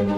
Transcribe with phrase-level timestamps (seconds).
[0.00, 0.08] Hej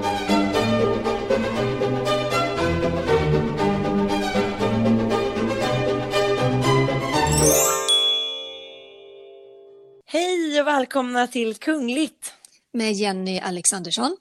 [10.61, 12.35] och välkomna till Kungligt
[12.73, 14.17] med Jenny Alexandersson.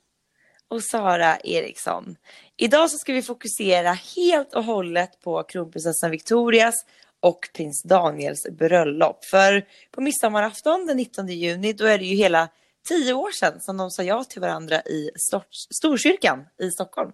[0.67, 2.15] och Sara Eriksson.
[2.57, 6.85] Idag så ska vi fokusera helt och hållet på kronprinsessan Victorias
[7.19, 9.25] och prins Daniels bröllop.
[9.25, 12.49] För på midsommarafton den 19 juni då är det ju hela
[12.87, 17.11] tio år sedan som de sa ja till varandra i Stor- Storkyrkan i Stockholm.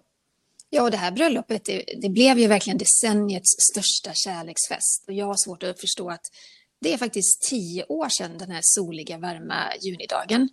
[0.70, 5.04] Ja, och det här bröllopet det, det blev ju verkligen decenniets största kärleksfest.
[5.06, 6.24] Och jag har svårt att förstå att
[6.80, 10.48] det är faktiskt tio år sedan den här soliga, varma junidagen.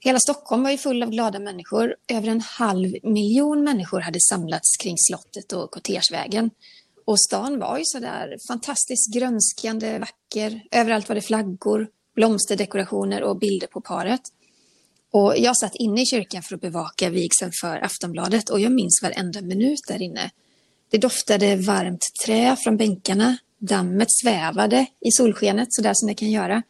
[0.00, 1.96] Hela Stockholm var ju full av glada människor.
[2.08, 6.50] Över en halv miljon människor hade samlats kring slottet och Kortersvägen.
[7.04, 10.62] Och stan var ju sådär fantastiskt grönskande, vacker.
[10.70, 14.20] Överallt var det flaggor, blomsterdekorationer och bilder på paret.
[15.12, 19.00] Och jag satt inne i kyrkan för att bevaka vigseln för Aftonbladet och jag minns
[19.02, 20.30] varenda minut där inne.
[20.90, 26.62] Det doftade varmt trä från bänkarna, dammet svävade i solskenet sådär som det kan göra.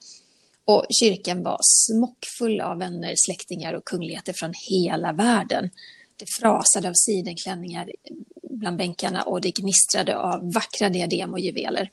[0.64, 5.70] Och kyrkan var smockfull av vänner, släktingar och kungligheter från hela världen.
[6.16, 7.90] Det frasade av sidenklänningar
[8.50, 11.90] bland bänkarna och det gnistrade av vackra diadem och juveler.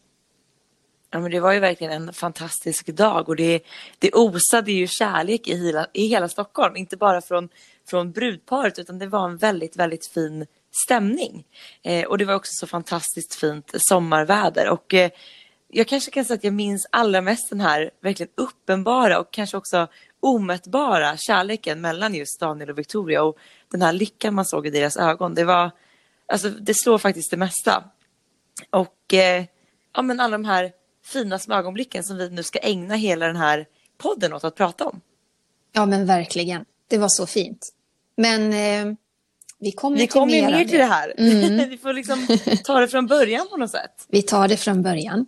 [1.12, 3.62] Ja, men det var ju verkligen en fantastisk dag och det,
[4.00, 6.76] det osade ju kärlek i hela, i hela Stockholm.
[6.76, 7.50] Inte bara från,
[7.90, 10.46] från brudparet utan det var en väldigt, väldigt fin
[10.86, 11.46] stämning.
[11.84, 14.70] Eh, och det var också så fantastiskt fint sommarväder.
[14.70, 15.12] Och eh,
[15.68, 19.58] jag kanske kan säga att jag minns allra mest den här verkligen uppenbara och kanske
[19.58, 19.88] också
[20.20, 23.38] omätbara kärleken mellan just Daniel och Victoria och
[23.72, 25.36] den här lyckan man såg i deras ögon.
[25.36, 25.72] Det var,
[26.28, 27.84] alltså det slår faktiskt det mesta.
[28.70, 29.46] Och eh,
[29.94, 30.72] ja, men alla de här
[31.10, 33.66] fina små ögonblicken som vi nu ska ägna hela den här
[33.98, 35.02] podden åt att prata om.
[35.72, 36.66] Ja, men verkligen.
[36.88, 37.70] Det var så fint.
[38.18, 38.96] Men eh,
[39.60, 41.14] vi kommer Vi till mer ner av till det här.
[41.18, 41.70] Mm.
[41.70, 42.28] vi får liksom
[42.64, 44.06] ta det från början på något sätt.
[44.08, 45.26] Vi tar det från början.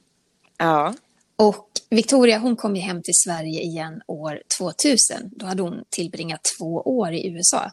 [0.57, 0.93] Ja.
[1.36, 5.30] Och Victoria hon kom ju hem till Sverige igen år 2000.
[5.36, 7.71] Då hade hon tillbringat två år i USA.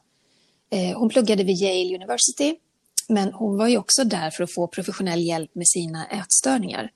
[0.71, 2.57] Eh, Hon pluggade vid Yale University,
[3.09, 6.91] men hon var ju också där för att få professionell hjälp med sina ätstörningar.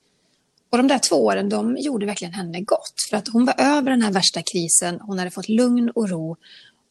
[0.73, 2.93] Och de där två åren, de gjorde verkligen henne gott.
[3.09, 6.37] För att hon var över den här värsta krisen, hon hade fått lugn och ro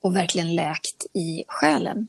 [0.01, 2.09] och verkligen läkt i själen.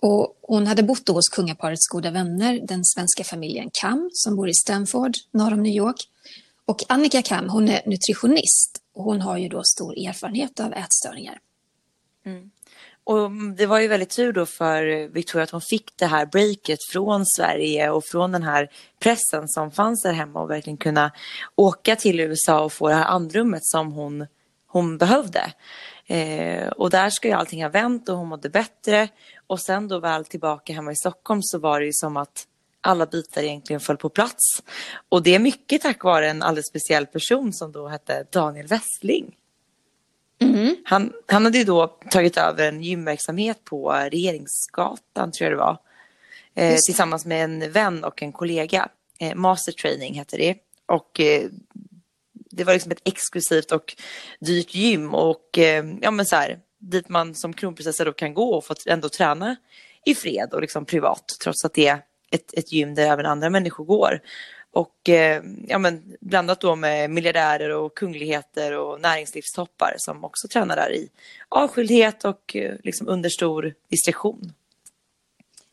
[0.00, 4.48] Och hon hade bott då hos kungaparets goda vänner, den svenska familjen Kam, som bor
[4.48, 6.08] i Stanford, norr om New York.
[6.64, 11.38] Och Annika Kam, hon är nutritionist och hon har ju då stor erfarenhet av ätstörningar.
[12.26, 12.50] Mm.
[13.08, 16.26] Och mm, det var ju väldigt tur då för Victoria att hon fick det här
[16.26, 18.68] breaket från Sverige och från den här
[19.00, 21.12] pressen som fanns där hemma och verkligen kunna
[21.54, 24.26] åka till USA och få det här andrummet som hon,
[24.66, 25.52] hon behövde.
[26.06, 29.08] Eh, och där ska ju allting ha vänt och hon mådde bättre.
[29.46, 32.46] Och sen då väl tillbaka hemma i Stockholm så var det ju som att
[32.80, 34.62] alla bitar egentligen föll på plats.
[35.08, 39.37] Och det är mycket tack vare en alldeles speciell person som då hette Daniel Westling.
[40.84, 45.78] Han, han hade ju då tagit över en gymverksamhet på Regeringsgatan, tror jag det var.
[46.54, 48.88] Eh, tillsammans med en vän och en kollega.
[49.18, 50.56] Eh, Master Training hette det.
[50.86, 51.48] Och eh,
[52.50, 53.96] det var liksom ett exklusivt och
[54.40, 55.14] dyrt gym.
[55.14, 58.74] Och eh, ja men så här, dit man som kronprinsessa då kan gå och få
[58.86, 59.56] ändå träna
[60.04, 61.36] i fred och liksom privat.
[61.42, 64.20] Trots att det är ett, ett gym där även andra människor går.
[64.78, 70.76] Och eh, ja, men blandat då med miljardärer och kungligheter och näringslivstoppar som också tränar
[70.76, 71.08] där i
[71.48, 74.52] avskildhet och eh, liksom under stor diskretion.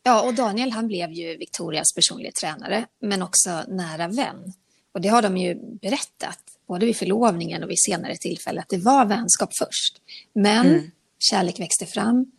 [0.02, 4.52] Ja, och Daniel han blev ju Victorias personliga tränare, men också nära vän.
[4.92, 8.78] Och det har de ju berättat, både vid förlovningen och vid senare tillfälle, att det
[8.78, 9.96] var vänskap först.
[10.32, 12.32] Men kärlek växte fram.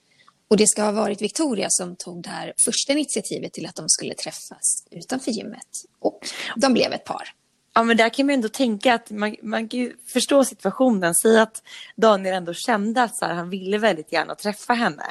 [0.48, 3.90] Och det ska ha varit Victoria som tog det här första initiativet till att de
[3.90, 5.68] skulle träffas utanför gymmet.
[6.00, 6.20] Och
[6.56, 7.34] de blev ett par.
[7.74, 11.16] Ja men där kan man ju ändå tänka att man, man kan ju förstå situationen.
[11.16, 11.64] Säg att
[11.96, 15.04] Daniel ändå kände att så här, han ville väldigt gärna träffa henne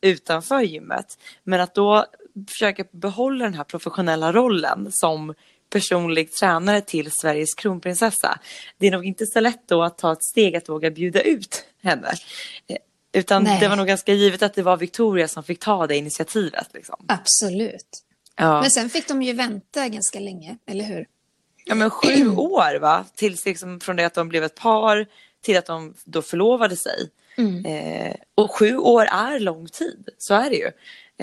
[0.00, 1.18] utanför gymmet.
[1.42, 2.06] Men att då
[2.48, 5.34] försöka behålla den här professionella rollen som
[5.70, 8.38] personlig tränare till Sveriges kronprinsessa.
[8.78, 11.64] Det är nog inte så lätt då att ta ett steg att våga bjuda ut
[11.82, 12.12] henne.
[13.14, 13.60] Utan Nej.
[13.60, 16.66] det var nog ganska givet att det var Victoria som fick ta det initiativet.
[16.74, 17.04] Liksom.
[17.08, 18.02] Absolut.
[18.36, 18.60] Ja.
[18.60, 21.06] Men sen fick de ju vänta ganska länge, eller hur?
[21.64, 23.04] Ja men sju år va?
[23.14, 25.06] Tills liksom från det att de blev ett par
[25.42, 27.10] till att de då förlovade sig.
[27.66, 30.70] Eh, och sju år är lång tid, så är det ju.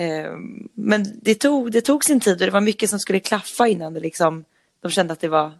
[0.04, 0.32] Eh,
[0.74, 3.94] men det tog, det tog sin tid och det var mycket som skulle klaffa innan
[3.94, 4.44] det liksom,
[4.82, 5.52] de kände att det var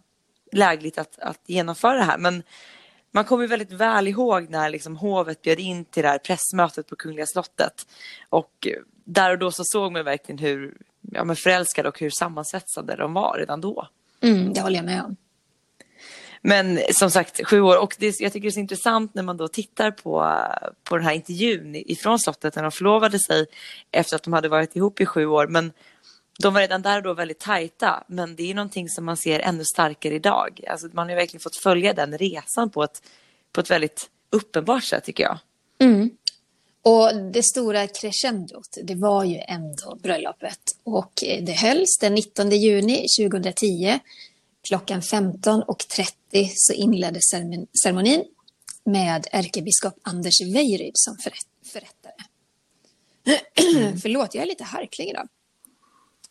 [0.51, 2.17] lägligt att, att genomföra det här.
[2.17, 2.43] Men
[3.13, 6.95] man kommer väldigt väl ihåg när liksom hovet bjöd in till det här pressmötet på
[6.95, 7.87] Kungliga slottet.
[8.29, 8.67] Och
[9.05, 10.77] där och då så såg man verkligen hur
[11.11, 13.87] ja, men förälskade och hur sammansvetsade de var redan då.
[14.21, 15.15] Mm, det håller jag med om.
[16.41, 17.81] Men som sagt, sju år.
[17.81, 20.37] Och det, jag tycker det är så intressant när man då tittar på,
[20.83, 23.45] på den här intervjun ifrån slottet när de förlovade sig
[23.91, 25.47] efter att de hade varit ihop i sju år.
[25.47, 25.71] Men
[26.39, 28.03] de var redan där då väldigt tajta.
[28.07, 30.61] Men det är någonting som man ser ännu starkare idag.
[30.67, 33.01] Alltså man har verkligen fått följa den resan på ett,
[33.51, 35.37] på ett väldigt uppenbart sätt tycker jag.
[35.79, 36.09] Mm.
[36.81, 40.59] Och det stora crescendot, det var ju ändå bröllopet.
[40.83, 43.99] Och det hölls den 19 juni 2010
[44.67, 47.23] Klockan 15.30 så inleddes
[47.83, 48.23] ceremonin
[48.85, 51.17] med ärkebiskop Anders Weiryd som
[51.65, 52.13] förrättare.
[53.75, 53.97] Mm.
[54.01, 55.27] Förlåt, jag är lite harklig idag.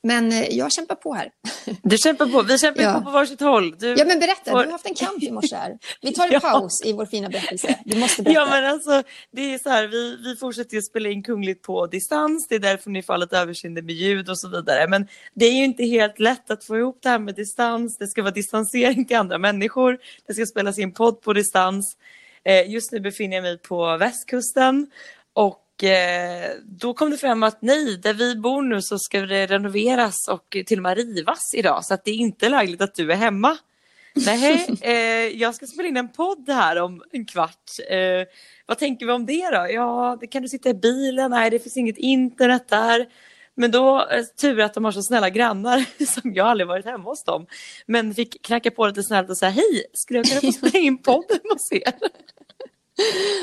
[0.02, 1.30] Men eh, jag kämpar på här.
[1.82, 2.42] Du kämpar på.
[2.42, 2.94] Vi kämpar ja.
[2.94, 3.74] på på varsitt håll.
[3.78, 4.50] Du ja, men berätta.
[4.50, 5.78] Du har haft en kamp i morse här.
[6.00, 6.40] Vi tar en ja.
[6.40, 7.78] paus i vår fina berättelse.
[7.84, 8.40] Du måste berätta.
[8.40, 9.02] Ja, men alltså,
[9.32, 12.46] det är så här, vi, vi fortsätter ju spela in Kungligt på distans.
[12.48, 14.88] Det är därför ni får lite överseende med ljud och så vidare.
[14.88, 17.98] Men det är ju inte helt lätt att få ihop det här med distans.
[17.98, 19.98] Det ska vara distansering till andra människor.
[20.26, 21.96] Det ska spelas in podd på distans.
[22.44, 24.86] Eh, just nu befinner jag mig på västkusten.
[25.34, 29.46] Och Eh, då kom det fram att nej, där vi bor nu så ska det
[29.46, 33.12] renoveras och till och med rivas idag så att det är inte lägligt att du
[33.12, 33.58] är hemma.
[34.14, 37.70] Nej, eh, jag ska spela in en podd här om en kvart.
[37.90, 38.26] Eh,
[38.66, 39.66] vad tänker vi om det då?
[39.70, 41.30] Ja, det kan du sitta i bilen?
[41.30, 43.06] Nej, det finns inget internet där.
[43.54, 47.10] Men då, eh, tur att de har så snälla grannar som jag aldrig varit hemma
[47.10, 47.46] hos dem.
[47.86, 50.98] Men fick knacka på lite snällt och säga hej, skulle jag kunna få spela in
[50.98, 51.94] podden hos er?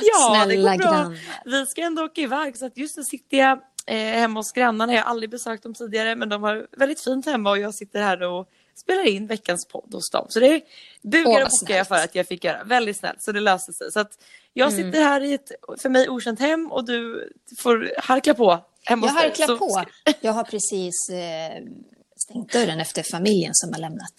[0.02, 0.92] Ja, Snälla det går bra.
[0.92, 1.18] Grannar.
[1.46, 4.94] Vi ska ändå åka iväg så att just nu sitter jag eh, hemma hos grannarna.
[4.94, 8.02] Jag har aldrig besökt dem tidigare men de har väldigt fint hemma och jag sitter
[8.02, 10.26] här och spelar in veckans podd hos dem.
[10.30, 10.62] Så det
[11.02, 12.64] bugar och bockar jag för att jag fick göra.
[12.64, 13.92] Väldigt snällt, så det löser sig.
[13.92, 14.12] Så att
[14.54, 14.86] jag mm.
[14.86, 19.14] sitter här i ett för mig okänt hem och du får harkla på hemma Jag
[19.14, 19.58] harklar så...
[19.58, 19.84] på.
[20.22, 21.64] Jag har precis eh,
[22.18, 24.14] stängt dörren efter familjen som har lämnat.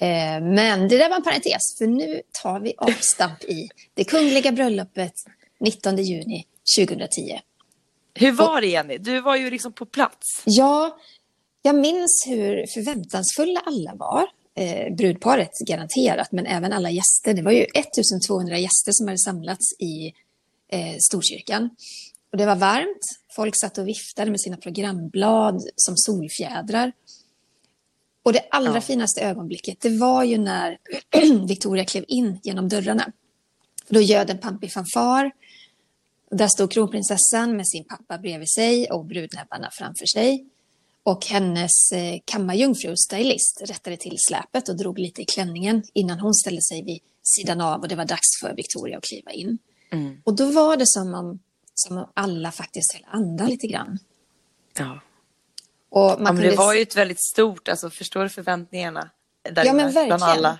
[0.00, 4.52] Eh, men det där var en parentes, för nu tar vi avstamp i det kungliga
[4.52, 5.14] bröllopet
[5.60, 6.46] 19 juni
[6.78, 7.40] 2010.
[8.14, 8.98] Hur var det Jenny?
[8.98, 10.42] Du var ju liksom på plats.
[10.44, 10.98] Ja,
[11.62, 14.26] jag minns hur förväntansfulla alla var.
[14.54, 17.34] Eh, brudparet garanterat, men även alla gäster.
[17.34, 20.06] Det var ju 1200 gäster som hade samlats i
[20.72, 21.70] eh, Storkyrkan.
[22.32, 23.02] Och det var varmt.
[23.36, 26.92] Folk satt och viftade med sina programblad som solfjädrar.
[28.26, 28.80] Och det allra ja.
[28.80, 30.78] finaste ögonblicket, det var ju när
[31.46, 33.12] Victoria klev in genom dörrarna.
[33.88, 35.32] Då göd en pampig fanfar.
[36.30, 40.46] Där stod kronprinsessan med sin pappa bredvid sig och brudnäbbarna framför sig.
[41.02, 46.34] Och hennes eh, kammarjungfru, stylist, rättade till släpet och drog lite i klänningen innan hon
[46.34, 49.58] ställde sig vid sidan av och det var dags för Victoria att kliva in.
[49.90, 50.22] Mm.
[50.24, 51.38] Och då var det som om,
[51.74, 53.98] som om alla faktiskt höll andan lite grann.
[54.78, 55.00] Ja.
[55.90, 59.10] Och man ja, det var ju ett väldigt stort, alltså förstår du förväntningarna?
[59.52, 60.22] Där ja, men verkligen.
[60.22, 60.58] Alla.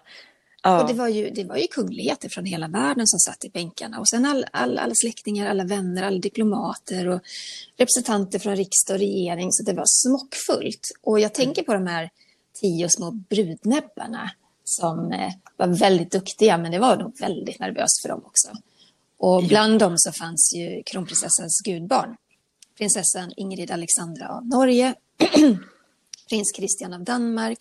[0.62, 0.82] Ja.
[0.82, 4.00] Och det var, ju, det var ju kungligheter från hela världen som satt i bänkarna.
[4.00, 7.20] Och sen all, all, alla släktingar, alla vänner, alla diplomater och
[7.76, 9.52] representanter från riksdag och regering.
[9.52, 10.90] Så det var smockfullt.
[11.02, 12.10] Och jag tänker på de här
[12.60, 14.30] tio små brudnäbbarna
[14.64, 18.48] som eh, var väldigt duktiga, men det var nog väldigt nervöst för dem också.
[19.18, 22.16] Och bland dem så fanns ju kronprinsessans gudbarn,
[22.78, 24.94] prinsessan Ingrid Alexandra av Norge
[26.28, 27.58] prins Christian av Danmark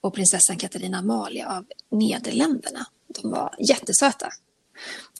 [0.00, 2.86] och prinsessan Katarina Amalia av Nederländerna.
[3.08, 4.28] De var jättesöta.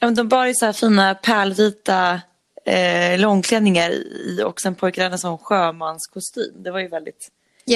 [0.01, 2.21] Ja, de bar ju så här fina pärlvita
[2.65, 6.63] eh, långklänningar i och sen pojkarna sån sjömanskostym.
[6.63, 7.29] Det var ju väldigt,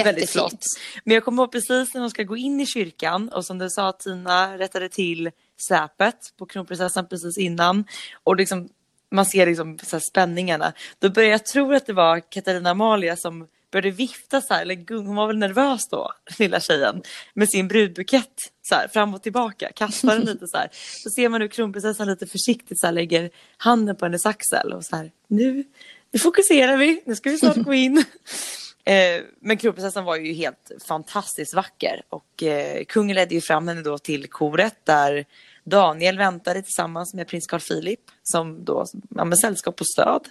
[0.04, 0.64] väldigt flott.
[1.04, 3.70] Men jag kommer ihåg precis när de ska gå in i kyrkan och som du
[3.70, 5.30] sa Tina rättade till
[5.68, 7.84] säpet på kronprinsessan precis innan.
[8.24, 8.68] Och liksom,
[9.10, 10.72] man ser liksom så spänningarna.
[10.98, 14.96] Då började jag tro att det var Katarina Amalia som började vifta så här, eller
[14.96, 17.02] hon var väl nervös då, lilla tjejen,
[17.34, 20.68] med sin brudbukett så här, fram och tillbaka, kastar den lite så här.
[21.02, 24.84] Så ser man hur kronprinsessan lite försiktigt så här, lägger handen på hennes axel och
[24.84, 25.64] så här, nu,
[26.12, 28.04] nu fokuserar vi, nu ska vi snart gå in.
[28.84, 33.82] Eh, men kronprinsessan var ju helt fantastiskt vacker och eh, kungen ledde ju fram henne
[33.82, 35.24] då till koret där
[35.64, 40.28] Daniel väntade tillsammans med prins Carl Philip som då ja, med sällskap och stöd.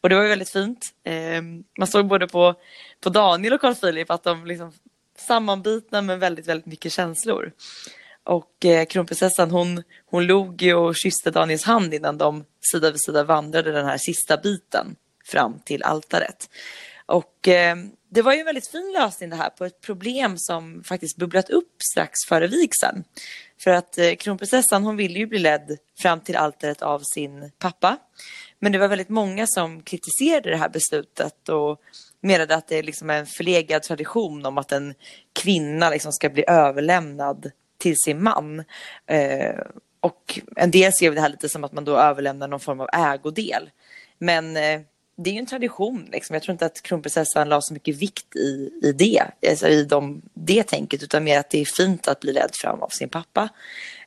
[0.00, 0.94] Och det var ju väldigt fint.
[1.04, 1.42] Eh,
[1.78, 2.54] man såg både på,
[3.00, 4.72] på Daniel och Carl Philip att de liksom
[5.18, 7.52] sammanbitna med väldigt, väldigt mycket känslor.
[8.24, 13.00] Och eh, kronprinsessan hon, hon log ju och kysste Daniels hand innan de sida vid
[13.00, 16.50] sida vandrade den här sista biten fram till altaret.
[17.06, 17.76] Och eh,
[18.08, 21.50] det var ju en väldigt fin lösning det här på ett problem som faktiskt bubblat
[21.50, 23.04] upp strax före vigseln.
[23.64, 27.98] För att eh, kronprinsessan hon ville ju bli ledd fram till altaret av sin pappa.
[28.58, 31.80] Men det var väldigt många som kritiserade det här beslutet och
[32.20, 34.94] menade att det är liksom en förlegad tradition om att en
[35.32, 38.64] kvinna liksom ska bli överlämnad till sin man.
[39.06, 39.60] Eh,
[40.00, 42.88] och en del ser det här lite som att man då överlämnar någon form av
[42.92, 43.70] ägodel.
[44.18, 44.80] Men eh,
[45.16, 46.08] det är ju en tradition.
[46.12, 46.34] Liksom.
[46.34, 50.22] Jag tror inte att kronprinsessan la så mycket vikt i, i det, alltså i de,
[50.34, 53.48] det tänket, utan mer att det är fint att bli ledd fram av sin pappa.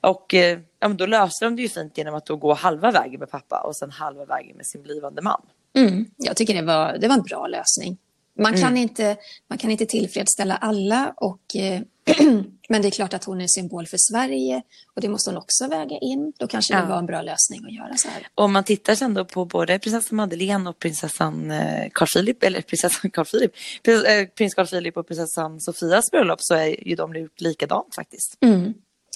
[0.01, 2.91] Och eh, ja, men då löser de det ju fint genom att då gå halva
[2.91, 5.41] vägen med pappa och sen halva vägen med sin blivande man.
[5.77, 7.97] Mm, jag tycker det var, det var en bra lösning.
[8.39, 8.77] Man kan, mm.
[8.77, 11.81] inte, man kan inte tillfredsställa alla, och, eh,
[12.69, 14.61] men det är klart att hon är symbol för Sverige
[14.95, 16.33] och det måste hon också väga in.
[16.37, 16.81] Då kanske ja.
[16.81, 18.27] det var en bra lösning att göra så här.
[18.35, 22.61] Om man tittar sen då på både prinsessan Madeleine och prinsessan eh, Carl Philip, eller
[22.61, 23.51] prinsessan Carl Philip,
[23.83, 27.95] prins, eh, prins Carl Philip och prinsessan Sofias bröllop så är ju de gjort likadant
[27.95, 28.37] faktiskt.
[28.41, 28.73] Mm.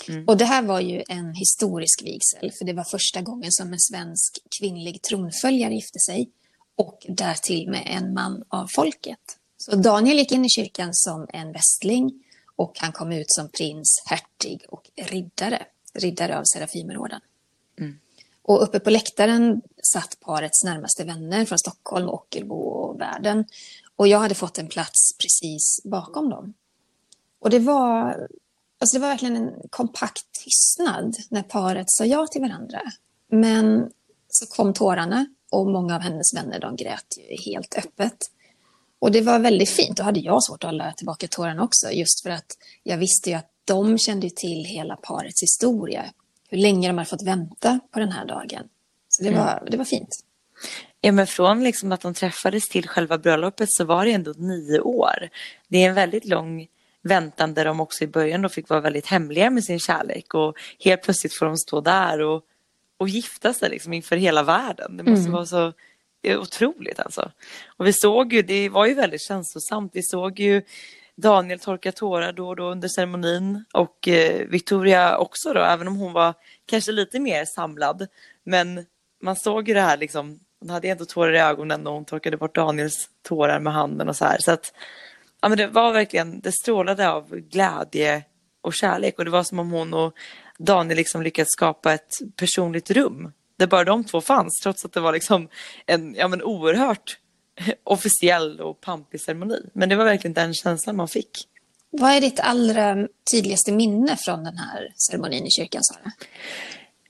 [0.07, 0.25] Mm.
[0.27, 3.79] Och det här var ju en historisk vigsel, för det var första gången som en
[3.79, 6.29] svensk kvinnlig tronföljare gifte sig
[6.77, 9.19] och därtill med en man av folket.
[9.57, 12.23] Så Daniel gick in i kyrkan som en västling
[12.59, 17.21] och han kom ut som prins, hertig och riddare, riddare av Serafimerorden.
[17.79, 17.99] Mm.
[18.41, 19.61] Och uppe på läktaren
[19.93, 23.45] satt parets närmaste vänner från Stockholm, Ockelbo och världen.
[23.95, 26.53] Och jag hade fått en plats precis bakom dem.
[27.39, 28.27] Och det var,
[28.79, 32.81] alltså det var verkligen en kompakt tystnad när paret sa ja till varandra.
[33.27, 33.91] Men
[34.27, 38.31] så kom tårarna och många av hennes vänner de grät ju helt öppet.
[38.99, 39.97] Och det var väldigt fint.
[39.97, 43.35] Då hade jag svårt att hålla tillbaka tårarna också, just för att jag visste ju
[43.35, 46.05] att de kände till hela parets historia.
[46.49, 48.63] Hur länge de hade fått vänta på den här dagen.
[49.09, 49.63] Så det var, mm.
[49.71, 50.09] det var fint.
[51.01, 54.79] Ja, men från liksom att de träffades till själva bröllopet så var det ändå nio
[54.79, 55.29] år.
[55.67, 56.67] Det är en väldigt lång
[57.01, 60.57] väntan där de också i början då fick vara väldigt hemliga med sin kärlek och
[60.79, 62.43] helt plötsligt får de stå där och
[62.99, 64.97] och gifta sig liksom inför hela världen.
[64.97, 65.31] Det måste mm.
[65.31, 65.73] vara så
[66.23, 67.31] otroligt alltså.
[67.77, 69.91] Och vi såg ju, det var ju väldigt känslosamt.
[69.93, 70.61] Vi såg ju
[71.21, 75.95] Daniel torka tårar då och då under ceremonin och eh, Victoria också då, även om
[75.95, 76.33] hon var
[76.65, 78.07] kanske lite mer samlad.
[78.43, 78.85] Men
[79.21, 82.37] man såg ju det här liksom, hon hade ändå tårar i ögonen och hon torkade
[82.37, 84.37] bort Daniels tårar med handen och så här.
[84.39, 84.73] Så att,
[85.41, 88.23] ja men det var verkligen, det strålade av glädje
[88.61, 90.13] och kärlek och det var som om hon och
[90.59, 94.99] Daniel liksom lyckats skapa ett personligt rum där bara de två fanns trots att det
[94.99, 95.49] var liksom
[95.85, 97.17] en ja, men oerhört
[97.83, 99.69] officiell och pampig ceremoni.
[99.73, 101.29] Men det var verkligen den känslan man fick.
[101.91, 106.11] Vad är ditt allra tydligaste minne från den här ceremonin i kyrkan, Sara?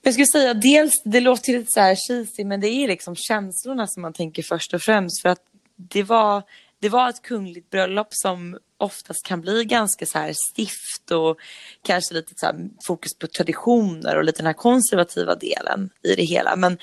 [0.02, 3.88] Jag skulle säga dels, det låter lite så här cheesy, men det är liksom känslorna
[3.88, 5.22] som man tänker först och främst.
[5.22, 5.42] För att
[5.76, 6.44] det var,
[6.82, 11.40] det var ett kungligt bröllop som oftast kan bli ganska så här stift och
[11.84, 16.56] kanske lite så fokus på traditioner och lite den här konservativa delen i det hela.
[16.56, 16.78] Men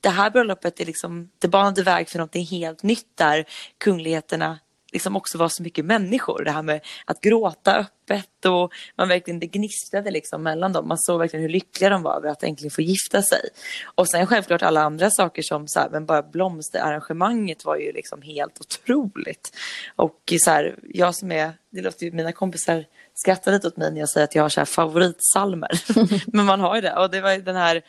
[0.00, 3.44] det här bröllopet är liksom, det banade väg för någonting helt nytt där
[3.78, 4.58] kungligheterna
[4.94, 6.44] liksom också var så mycket människor.
[6.44, 10.88] Det här med att gråta öppet och man verkligen, det gnistrade liksom mellan dem.
[10.88, 13.40] Man såg verkligen hur lyckliga de var över att äntligen få gifta sig.
[13.94, 18.22] Och sen självklart alla andra saker som så här, men bara blomsterarrangemanget var ju liksom
[18.22, 19.56] helt otroligt.
[19.96, 22.84] Och så här, jag som är, det låter ju, mina kompisar
[23.14, 25.70] skrattar lite åt mig när jag säger att jag har så här favoritsalmer.
[26.36, 26.96] men man har ju det.
[26.96, 27.82] Och det var ju den här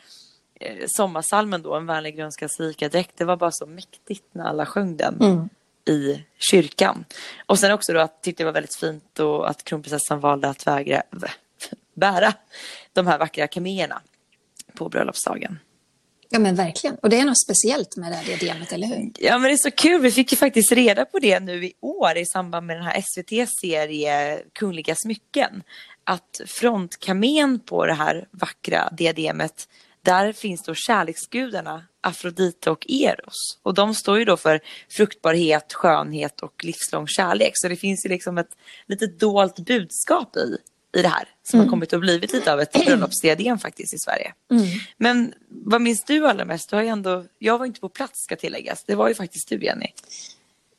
[0.60, 2.92] eh, sommarsalmen då, En vänlig grönska rika dräkt.
[2.92, 3.18] direkt.
[3.18, 5.16] Det var bara så mäktigt när alla sjöng den.
[5.20, 5.48] Mm
[5.86, 7.04] i kyrkan.
[7.46, 10.66] Och sen också då att tyckte det var väldigt fint och att kronprinsessan valde att
[10.66, 11.02] vägra,
[11.94, 12.32] bära
[12.92, 14.02] de här vackra kaméerna
[14.74, 15.58] på bröllopsdagen.
[16.28, 16.96] Ja men verkligen.
[16.96, 19.10] Och det är något speciellt med det här diademet, eller hur?
[19.18, 20.00] Ja men det är så kul.
[20.00, 23.00] Vi fick ju faktiskt reda på det nu i år i samband med den här
[23.00, 25.62] SVT-serie Kungliga smycken.
[26.04, 29.68] Att frontkamén på det här vackra diademet
[30.02, 33.58] där finns då kärleksgudarna Afrodite och Eros.
[33.62, 37.52] Och de står ju då för fruktbarhet, skönhet och livslång kärlek.
[37.54, 40.56] Så det finns ju liksom ett litet dolt budskap i,
[40.98, 41.66] i det här som mm.
[41.66, 44.34] har kommit att blivit lite av ett bröllopsdiadem faktiskt i Sverige.
[44.50, 44.66] Mm.
[44.96, 46.70] Men vad minns du allra mest?
[46.70, 48.84] Du har ändå, jag var inte på plats ska tilläggas.
[48.86, 49.88] Det var ju faktiskt du Jenny.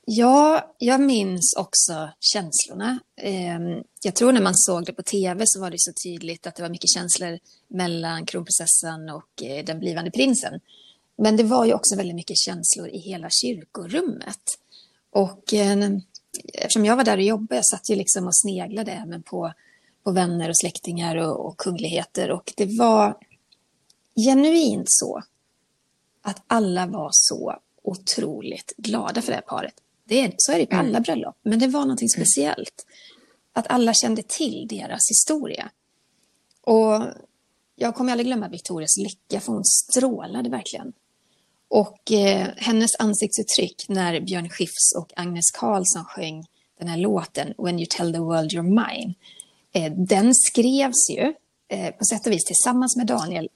[0.09, 2.99] Ja, jag minns också känslorna.
[3.21, 6.55] Ehm, jag tror när man såg det på tv så var det så tydligt att
[6.55, 10.59] det var mycket känslor mellan kronprinsessan och eh, den blivande prinsen.
[11.17, 14.59] Men det var ju också väldigt mycket känslor i hela kyrkorummet.
[15.09, 15.89] Och eh,
[16.53, 19.53] eftersom jag var där och jobbade, jag satt ju liksom och sneglade även på,
[20.03, 22.31] på vänner och släktingar och, och kungligheter.
[22.31, 23.17] Och det var
[24.15, 25.23] genuint så
[26.21, 29.73] att alla var så otroligt glada för det här paret.
[30.03, 30.85] Det är, så är det på mm.
[30.85, 32.85] alla bröllop, men det var någonting speciellt.
[33.53, 35.69] Att alla kände till deras historia.
[36.61, 37.03] Och
[37.75, 40.93] jag kommer aldrig glömma Victorias lycka, för hon strålade verkligen.
[41.69, 46.45] Och eh, hennes ansiktsuttryck när Björn Skifs och Agnes Karlsson sjöng
[46.79, 49.13] den här låten When you tell the world you're mine.
[49.73, 51.33] Eh, den skrevs ju
[51.69, 53.49] eh, på sätt och vis tillsammans med Daniel.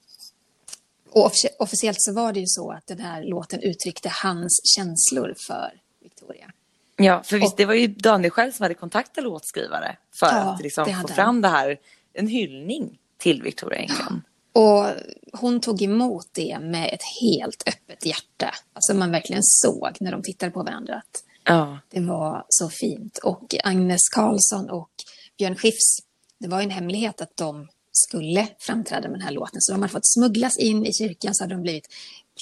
[1.12, 5.36] Och offic officiellt så var det ju så att den här låten uttryckte hans känslor
[5.48, 5.72] för
[6.04, 6.52] Victoria.
[6.96, 10.34] Ja, för visst, och, det var ju Daniel själv som hade kontaktat låtskrivare för ja,
[10.34, 11.80] att liksom få fram det här,
[12.14, 14.22] en hyllning till Victoria England.
[14.54, 14.86] Och
[15.34, 18.56] hon tog emot det med ett helt öppet hjärta.
[18.74, 21.80] Alltså man verkligen såg när de tittade på varandra att ja.
[21.90, 23.18] det var så fint.
[23.18, 24.90] Och Agnes Karlsson och
[25.38, 25.98] Björn Skifs,
[26.40, 29.62] det var en hemlighet att de skulle framträda med den här låten.
[29.62, 31.88] Så de hade fått smugglas in i kyrkan så hade de blivit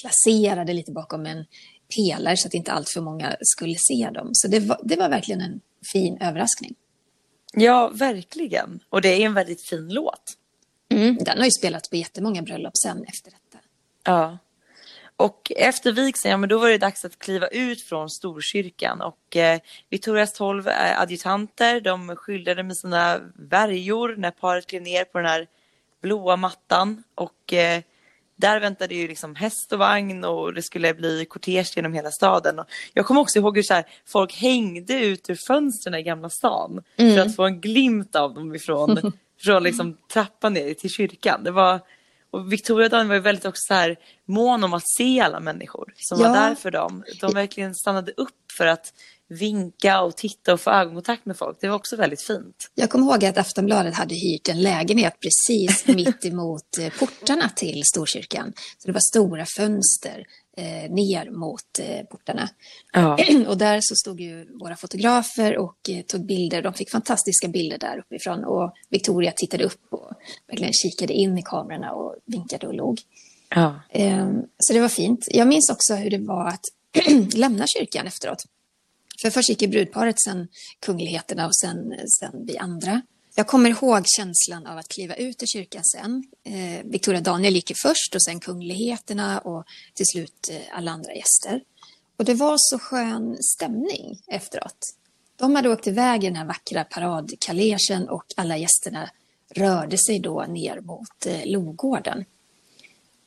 [0.00, 1.44] placerade lite bakom en
[1.96, 4.30] pelare så att inte allt för många skulle se dem.
[4.32, 5.60] Så det var, det var verkligen en
[5.92, 6.74] fin överraskning.
[7.52, 8.80] Ja, verkligen.
[8.88, 10.36] Och det är en väldigt fin låt.
[10.90, 13.64] Mm, den har ju spelats på jättemånga bröllop sen efter detta.
[14.04, 14.38] Ja.
[15.16, 19.36] Och efter vigseln, ja men då var det dags att kliva ut från Storkyrkan och
[19.36, 25.18] eh, Victorias tolv eh, adjutanter, de skyddade med sina värjor när paret klev ner på
[25.18, 25.46] den här
[26.02, 27.82] blåa mattan och eh,
[28.36, 32.58] där väntade ju liksom häst och vagn och det skulle bli kortege genom hela staden.
[32.58, 36.30] Och jag kommer också ihåg hur så här, folk hängde ut ur fönstren i Gamla
[36.30, 37.14] stan mm.
[37.14, 39.12] för att få en glimt av dem ifrån
[39.44, 41.44] från liksom trappan ner till kyrkan.
[41.44, 41.80] Det var,
[42.30, 43.96] och Victoria och Daniel var ju väldigt också så här
[44.28, 46.28] mån om att se alla människor som ja.
[46.28, 47.04] var där för dem.
[47.20, 48.92] De verkligen stannade upp för att
[49.28, 51.58] vinka och titta och få ögonkontakt med folk.
[51.60, 52.70] Det var också väldigt fint.
[52.74, 57.82] Jag kommer ihåg att Aftonbladet hade hyrt en lägenhet precis mitt emot eh, portarna till
[57.84, 58.52] Storkyrkan.
[58.78, 60.24] Så det var stora fönster
[60.56, 62.48] eh, ner mot eh, portarna.
[62.92, 63.18] Ja.
[63.48, 66.62] Och där så stod ju våra fotografer och eh, tog bilder.
[66.62, 70.10] De fick fantastiska bilder där uppifrån och Victoria tittade upp och
[70.46, 73.00] verkligen kikade in i kamerorna och vinkade och log.
[73.48, 73.80] Ja.
[73.90, 75.28] Eh, så det var fint.
[75.30, 76.64] Jag minns också hur det var att
[77.34, 78.44] lämna kyrkan efteråt.
[79.22, 80.48] För först gick ju brudparet, sen
[80.80, 83.02] kungligheterna och sen, sen vi andra.
[83.34, 86.24] Jag kommer ihåg känslan av att kliva ut ur kyrkan sen.
[86.44, 89.64] Eh, Victoria Daniel gick ju först och sen kungligheterna och
[89.94, 91.62] till slut eh, alla andra gäster.
[92.16, 94.94] Och det var så skön stämning efteråt.
[95.36, 99.10] De hade åkt iväg i den här vackra paradkaleschen och alla gästerna
[99.54, 102.24] rörde sig då ner mot eh, Logården.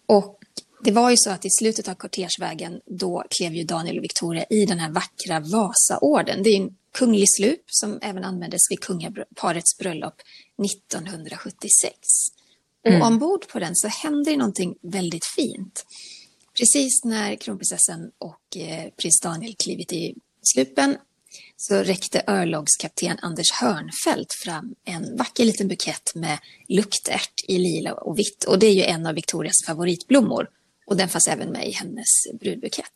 [0.06, 0.43] Och
[0.84, 4.46] det var ju så att i slutet av kortegevägen då klev ju Daniel och Victoria
[4.50, 6.44] i den här vackra Vasaorden.
[6.44, 10.22] Det är en kunglig slup som även användes vid kungaparets bröllop
[10.66, 11.96] 1976.
[12.88, 13.02] Mm.
[13.02, 15.86] Och ombord på den så hände det någonting väldigt fint.
[16.58, 20.16] Precis när kronprinsessan och eh, prins Daniel klivit i
[20.54, 20.98] slupen
[21.58, 28.20] så räckte örlogskapten Anders Hörnfeldt fram en vacker liten bukett med luktärt i lila och
[28.20, 28.44] vitt.
[28.44, 30.48] Och det är ju en av Victorias favoritblommor.
[30.94, 32.08] Och den fanns även med i hennes
[32.40, 32.94] brudbukett.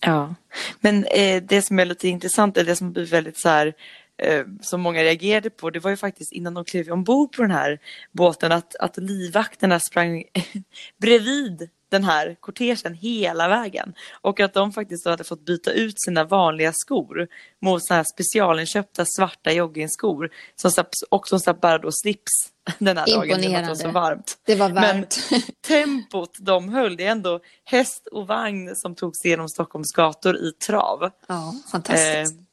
[0.00, 0.34] Ja,
[0.80, 3.74] men eh, det som är lite intressant, eller det som blir väldigt så här,
[4.22, 7.50] eh, som många reagerade på, det var ju faktiskt innan de klev ombord på den
[7.50, 7.78] här
[8.12, 10.24] båten att, att livvakterna sprang
[10.98, 13.94] bredvid den här kortegen hela vägen.
[14.20, 17.28] Och att de faktiskt hade fått byta ut sina vanliga skor
[17.62, 20.30] mot sådana här specialinköpta svarta joggingskor.
[20.56, 22.32] Som slapp, och de slapp bara då slips
[22.78, 24.38] den här dagen det var så varmt.
[24.46, 25.18] Det var varmt.
[25.30, 29.92] Men tempot de höll, det är ändå häst och vagn som tog sig genom Stockholms
[29.92, 31.10] gator i trav.
[31.26, 32.32] Ja, fantastiskt.
[32.32, 32.44] Eh,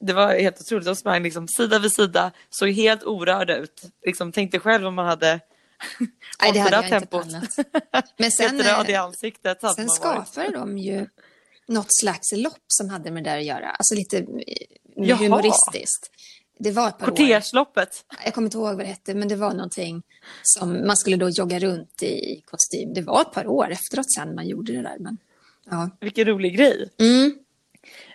[0.00, 0.86] det var helt otroligt.
[0.86, 3.82] De sprang liksom sida vid sida, såg helt orörda ut.
[4.06, 5.40] Liksom, tänkte själv om man hade
[6.42, 7.24] Nej, det hade jag tempot.
[7.24, 8.04] inte pallat.
[8.16, 11.06] Men sen, röd i ansiktet sen skapade de ju
[11.68, 13.70] något slags lopp som hade med det där att göra.
[13.70, 14.24] Alltså lite eh,
[14.96, 15.18] Jaha.
[15.18, 16.10] humoristiskt.
[16.62, 18.04] Det var ett par Kortegeloppet.
[18.24, 20.02] Jag kommer inte ihåg vad det hette, men det var någonting
[20.42, 22.94] som man skulle då jogga runt i kostym.
[22.94, 24.96] Det var ett par år efteråt sen man gjorde det där.
[24.98, 25.18] Men,
[25.70, 25.90] ja.
[26.00, 26.88] Vilken rolig grej.
[27.00, 27.34] Mm.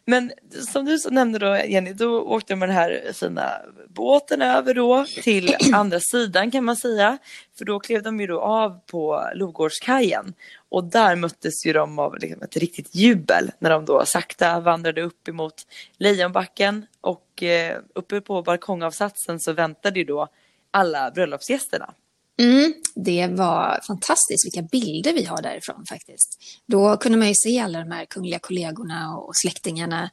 [0.09, 0.31] Men
[0.71, 5.05] som du nämnde då Jenny, då åkte de med den här fina båten över då
[5.23, 7.17] till andra sidan kan man säga.
[7.57, 10.33] För då klev de ju då av på Logårdskajen
[10.69, 15.01] och där möttes ju de av liksom ett riktigt jubel när de då sakta vandrade
[15.01, 15.53] upp emot
[15.97, 20.27] Lejonbacken och eh, uppe på balkongavsatsen så väntade ju då
[20.71, 21.93] alla bröllopsgästerna.
[22.39, 26.39] Mm, det var fantastiskt vilka bilder vi har därifrån faktiskt.
[26.65, 30.09] Då kunde man ju se alla de här kungliga kollegorna och släktingarna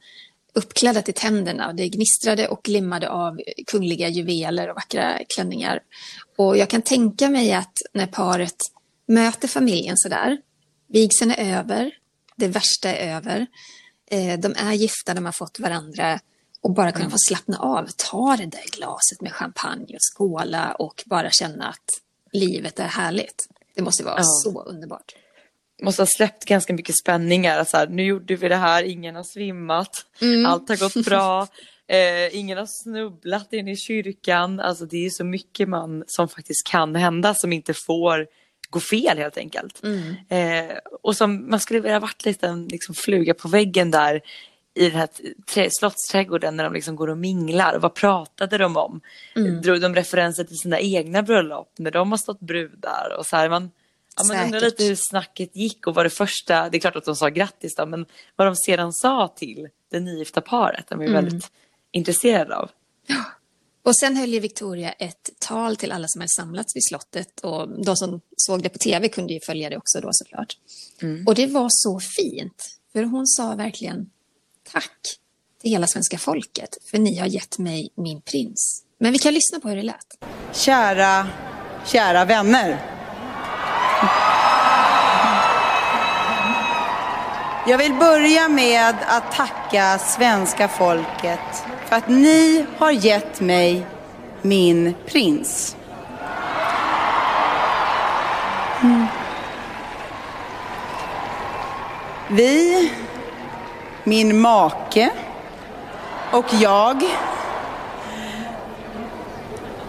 [0.53, 5.79] uppklädda till tänderna och det gnistrade och glimmade av kungliga juveler och vackra klänningar.
[6.37, 8.55] Och jag kan tänka mig att när paret
[9.07, 10.37] möter familjen sådär,
[10.87, 11.91] vigseln är över,
[12.35, 13.47] det värsta är över,
[14.11, 16.19] eh, de är gifta, de har fått varandra
[16.61, 21.03] och bara kunna få slappna av, ta det där glaset med champagne och skåla och
[21.05, 22.04] bara känna att
[22.35, 23.47] livet är härligt.
[23.75, 24.23] Det måste vara Ja.
[24.23, 25.15] så underbart.
[25.81, 27.63] Måste ha släppt ganska mycket spänningar.
[27.63, 30.45] Så här, nu gjorde vi det här, ingen har svimmat, Mm.
[30.45, 31.47] allt har gått bra.
[31.87, 34.59] Eh, ingen har snubblat in i kyrkan.
[34.59, 38.27] Alltså det är så mycket man som faktiskt kan hända som inte får
[38.69, 39.83] gå fel helt enkelt.
[39.83, 40.15] Mm.
[40.29, 44.21] Eh, och som man skulle vilja varit lite en liksom, fluga på väggen där
[44.75, 45.09] i den här
[45.53, 47.79] trä- slottsträdgården när de liksom går och minglar.
[47.79, 49.01] Vad pratade de om?
[49.35, 49.61] Mm.
[49.61, 53.15] Drog de referenser till sina egna bröllop när de har stått brudar?
[53.19, 53.71] Och så här, man,
[54.17, 57.05] ja, man undrar lite hur snacket gick och vad det första, det är klart att
[57.05, 60.85] de sa grattis då, men vad de sedan sa till det nygifta paret.
[60.89, 61.13] De är Mm.
[61.25, 61.51] väldigt
[61.91, 62.69] intresserade av.
[63.83, 67.83] Och sen höll ju Victoria ett tal till alla som hade samlats vid slottet och
[67.83, 70.57] de som såg det på tv kunde ju följa det också då såklart.
[71.27, 74.09] Och det var så fint, för hon sa verkligen
[74.71, 75.19] tack
[75.61, 78.83] till hela svenska folket för ni har gett mig min prins.
[78.99, 80.17] Men vi kan lyssna på hur det lät.
[80.53, 81.27] Kära,
[81.85, 82.95] kära vänner.
[87.67, 93.85] Jag vill börja med att tacka svenska folket för att ni har gett mig
[94.41, 95.75] min prins.
[98.81, 99.05] Mm.
[102.29, 102.91] Vi,
[104.05, 105.11] min make
[106.31, 107.03] och jag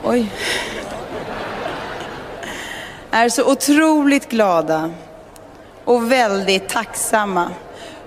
[0.05, 0.33] Oj.
[3.11, 4.91] är så otroligt glada
[5.85, 7.51] och väldigt tacksamma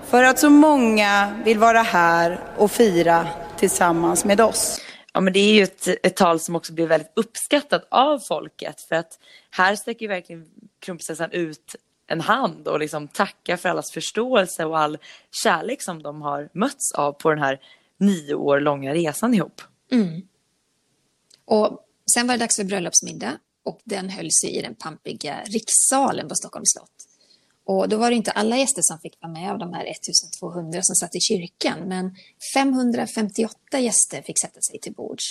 [0.06, 4.80] för att så många vill vara här och fira tillsammans med oss.
[5.12, 8.80] Ja, men det är ju ett, ett tal som också blir väldigt uppskattat av folket
[8.80, 9.18] för att
[9.50, 10.46] här sträcker ju verkligen
[10.82, 11.76] kronprinsessan ut
[12.10, 14.98] en hand och liksom tacka för allas förståelse och all
[15.42, 17.60] kärlek som de har mötts av på den här
[17.98, 19.60] nio år långa resan ihop.
[19.92, 20.22] Mm.
[21.44, 23.32] Och sen var det dags för bröllopsmiddag
[23.64, 27.06] och den hölls ju i den pampiga rikssalen på Stockholms slott.
[27.64, 30.80] Och då var det inte alla gäster som fick vara med av de här 1200
[30.82, 32.16] som satt i kyrkan, men
[32.54, 35.24] 558 gäster fick sätta sig till bords.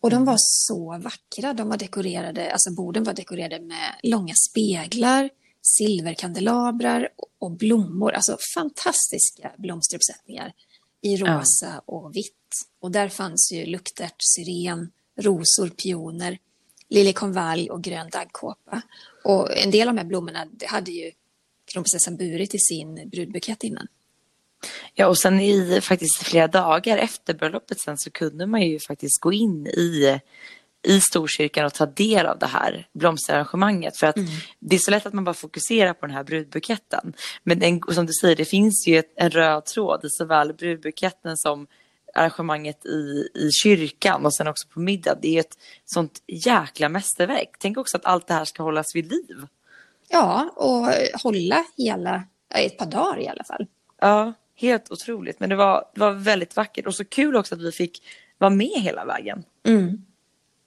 [0.00, 1.54] Och de var så vackra.
[1.54, 5.30] De var dekorerade, alltså borden var dekorerade med långa speglar,
[5.76, 8.12] silverkandelabrar och blommor.
[8.12, 10.52] Alltså fantastiska blomsteruppsättningar
[11.00, 12.34] i rosa och vitt.
[12.80, 16.38] Och där fanns ju luktärt, syren, rosor, pioner,
[16.88, 18.82] liljekonvalj och grön daggkåpa.
[19.24, 21.12] Och en del av de här blommorna hade ju
[21.72, 23.86] kronprinsessan burit i sin brudbukett innan.
[24.94, 29.20] Ja, och sen i faktiskt flera dagar efter bröllopet sen så kunde man ju faktiskt
[29.20, 30.20] gå in i,
[30.88, 33.96] i Storkyrkan och ta del av det här blomsterarrangemanget.
[33.96, 34.16] För att
[34.58, 37.12] det är så lätt att man bara fokuserar på den här brudbuketten.
[37.42, 41.36] Men en, som du säger, det finns ju ett, en röd tråd i såväl brudbuketten
[41.36, 41.66] som
[42.14, 45.18] arrangemanget i, i kyrkan och sen också på middag.
[45.22, 47.50] Det är ett sånt jäkla mästerverk.
[47.58, 49.46] Tänk också att allt det här ska hållas vid liv.
[50.08, 50.86] Ja, och
[51.22, 52.22] hålla hela,
[52.54, 53.66] ett par dagar i alla fall.
[54.00, 55.40] Ja, helt otroligt.
[55.40, 58.02] Men det var, det var väldigt vackert och så kul också att vi fick
[58.38, 59.44] vara med hela vägen.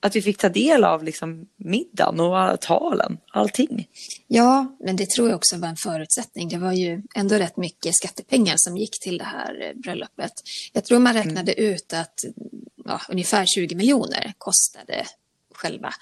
[0.04, 3.88] Att vi fick ta del av liksom middagen och talen, allting.
[4.28, 6.50] Ja, men det tror jag också var en förutsättning.
[6.50, 10.32] Det var ju ändå rätt mycket skattepengar som gick till det här eh, bröllopet.
[10.74, 12.24] Jag tror man räknade ut att
[12.86, 15.06] ja, ungefär 20 miljoner kostade
[15.56, 15.94] själva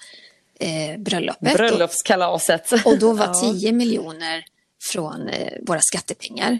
[0.60, 1.54] eh, bröllopet.
[1.54, 2.72] Bröllopskalaset.
[2.72, 3.52] Och, och då var Ja.
[3.52, 4.44] 10 miljoner
[4.82, 6.58] från eh, våra skattepengar.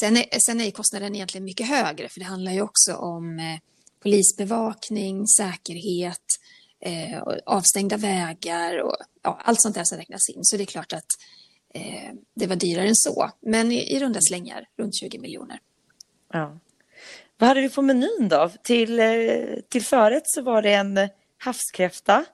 [0.00, 3.60] Sen är, sen är kostnaden egentligen mycket högre, för det handlar ju också om eh,
[4.02, 6.33] polisbevakning, säkerhet,
[6.84, 10.44] eh, avstängda vägar och ja, allt sånt där som räknas in.
[10.44, 11.06] Så det är klart att
[11.74, 13.30] eh, det var dyrare än så.
[13.40, 15.58] Men i, i runda slängar runt 20 miljoner.
[16.32, 16.58] Ja.
[17.38, 18.50] Vad hade du på menyn då?
[18.62, 19.06] Till, eh,
[19.68, 22.24] till förrätt så var det en havskräfta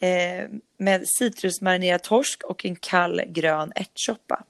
[0.00, 4.44] eh, med citrusmarinerad torsk och en kall grön ärtsoppa.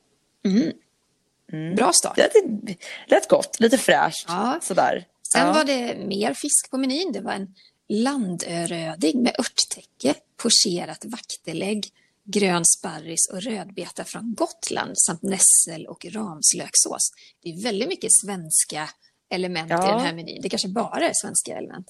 [1.76, 2.16] Bra start.
[2.16, 4.58] Det lät, lät gott, lite fräscht Ja.
[4.62, 5.04] sådär.
[5.32, 5.52] Sen ja.
[5.52, 7.12] var det mer fisk på menyn.
[7.12, 7.54] Det var en
[7.88, 11.88] landöröding med örttäcke, pocherat vaktelägg,
[12.24, 17.10] grön sparris och rödbeta från Gotland samt nässel och ramslöksås.
[17.42, 18.88] Det är väldigt mycket svenska
[19.30, 19.86] element i Ja.
[19.92, 20.42] den här menyn.
[20.42, 21.86] Det kanske bara är svenska element.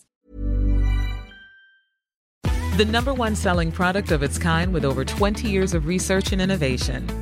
[2.79, 6.43] The number one selling product of its kind with over 20 years of research and
[6.43, 7.22] innovation.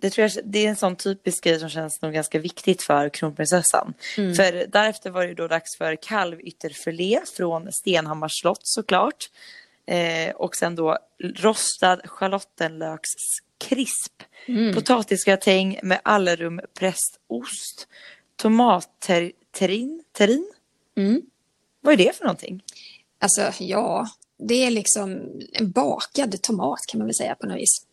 [0.00, 3.08] Det, tror jag, det är en sån typisk grej som känns nog ganska viktigt för
[3.08, 3.94] kronprinsessan.
[4.14, 9.30] För därefter var det då dags för kalvytterfilé från Stenhammars slott såklart.
[9.86, 14.22] Eh, och sen då rostad schalottenlökskrisp.
[14.74, 17.88] Potatisgratäng med allerum prästost.
[18.36, 20.02] Tomatterrin.
[20.12, 20.52] Terrin?
[21.80, 22.62] Vad är det för någonting?
[23.18, 25.20] Alltså, ja, det är liksom
[25.52, 27.86] en bakad tomat kan man väl säga på något vis.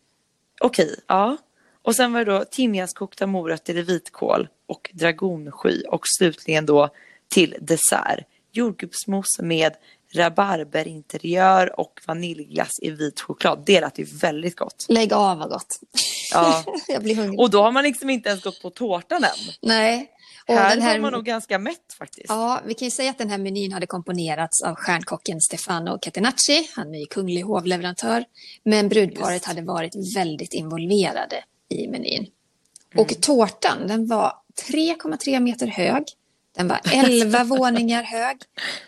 [0.60, 1.36] Okej, ja.
[1.84, 6.88] Och sen var det då timjanskokta morötter i vitkål och dragonsky och slutligen då
[7.28, 9.72] till dessert jordgubbsmos med
[10.14, 13.62] rabarberinteriör och vaniljglass i vit choklad.
[13.66, 14.86] Det lät ju väldigt gott.
[14.88, 15.80] Lägg av vad gott.
[16.32, 16.64] Ja.
[16.88, 17.40] Jag blir hungrig.
[17.40, 19.30] Och då har man liksom inte ens gått på tårtan än.
[19.62, 20.10] Nej.
[20.48, 22.26] Och här den här, var man nog ganska mätt faktiskt.
[22.28, 26.70] Ja, vi kan ju säga att den här menyn hade komponerats av stjärnkocken Stefano Catenacci.
[26.76, 28.24] Han är ju kunglig hovleverantör.
[28.64, 29.44] Men brudparet Just.
[29.44, 31.44] hade varit väldigt involverade
[31.74, 32.26] i menyn.
[32.92, 33.04] Mm.
[33.04, 34.32] Och tårtan, den var
[34.70, 36.04] 3,3 meter hög.
[36.56, 38.36] Den var 11 våningar hög.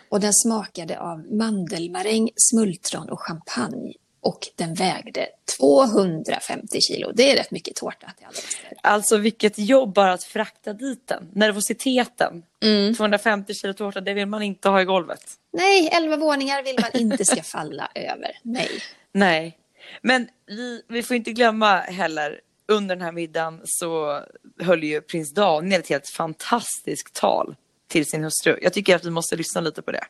[0.09, 3.93] Och den smakade av mandelmaräng, smultron och champagne.
[4.21, 7.11] Och den vägde 250 kilo.
[7.13, 8.37] Det är rätt mycket tårta till alla.
[8.81, 11.29] Alltså vilket jobb bara att frakta dit den.
[11.33, 12.43] Nervositeten.
[12.63, 12.95] Mm.
[12.95, 15.23] 250 kilo tårta, det vill man inte ha i golvet.
[15.53, 18.39] Nej, 11 våningar vill man inte ska falla över.
[18.41, 18.69] Nej.
[19.11, 19.57] Nej,
[20.01, 24.21] men vi, vi får inte glömma heller under den här middagen så
[24.59, 27.55] höll ju prins Daniel ett helt fantastiskt tal
[27.87, 28.59] till sin hustru.
[28.61, 30.03] Jag tycker att vi måste lyssna lite på det.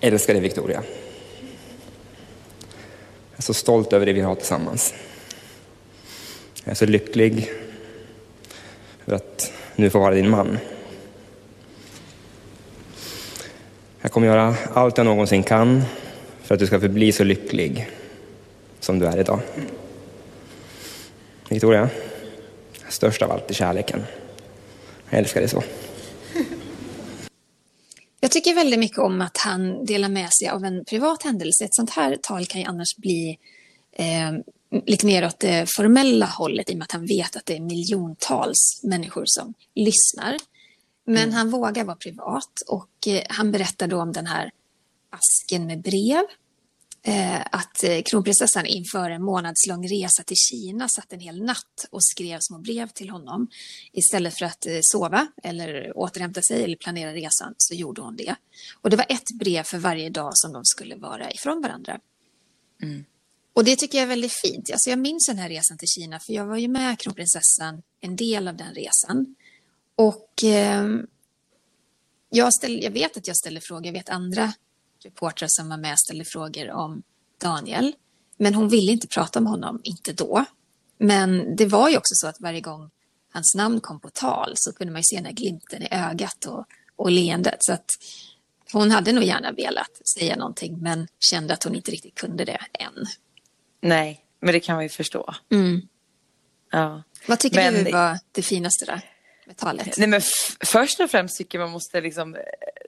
[0.00, 0.82] Älskade Victoria.
[3.30, 4.94] Jag är så stolt över det vi har tillsammans.
[6.64, 7.50] Jag är så lycklig
[9.06, 10.58] över att nu få vara din man.
[14.00, 15.82] Jag kommer göra allt jag någonsin kan
[16.42, 17.90] för att du ska förbli så lycklig
[18.80, 19.40] som du är idag.
[21.50, 21.90] Victoria,
[22.88, 24.02] störst av allt är kärleken.
[25.10, 25.62] Jag älskar dig så.
[28.20, 31.64] Jag tycker väldigt mycket om att han delar med sig av en privat händelse.
[31.64, 33.38] Ett sånt här tal kan ju annars bli
[33.92, 34.32] eh,
[34.86, 37.60] lite mer åt det formella hållet i och med att han vet att det är
[37.60, 40.36] miljontals människor som lyssnar.
[41.04, 44.50] Men han vågar vara privat och eh, han berättar då om den här
[45.10, 46.24] asken med brev.
[47.08, 52.04] Eh, att eh, kronprinsessan inför en månadslång resa till Kina satt en hel natt och
[52.04, 53.48] skrev små brev till honom.
[53.92, 58.34] Istället för att eh, sova eller återhämta sig eller planera resan så gjorde hon det.
[58.82, 62.00] Och det var ett brev för varje dag som de skulle vara ifrån varandra.
[63.52, 64.70] Och det tycker jag är väldigt fint.
[64.72, 68.16] Alltså jag minns den här resan till Kina för jag var ju med kronprinsessan en
[68.16, 69.34] del av den resan.
[69.96, 71.06] Och ehm,
[72.30, 74.52] jag, ställ, jag vet att jag ställer frågor, jag vet andra
[75.06, 77.02] reportrar som var med ställde frågor om
[77.40, 77.94] Daniel.
[78.36, 80.44] Men hon ville inte prata om honom, inte då.
[80.98, 82.90] Men det var ju också så att varje gång
[83.32, 86.44] hans namn kom på tal så kunde man ju se den här glimten i ögat
[86.44, 86.64] och,
[86.96, 87.56] och leendet.
[87.58, 87.90] Så att
[88.72, 92.60] hon hade nog gärna velat säga någonting men kände att hon inte riktigt kunde det
[92.72, 93.06] än.
[93.80, 95.34] Nej, men det kan man ju förstå.
[96.72, 97.02] Ja.
[97.26, 99.00] Vad tycker Men- du var det finaste där
[99.46, 99.98] med talet?
[99.98, 100.20] Nej, men
[100.64, 102.40] först och främst tycker jag man måste liksom eh,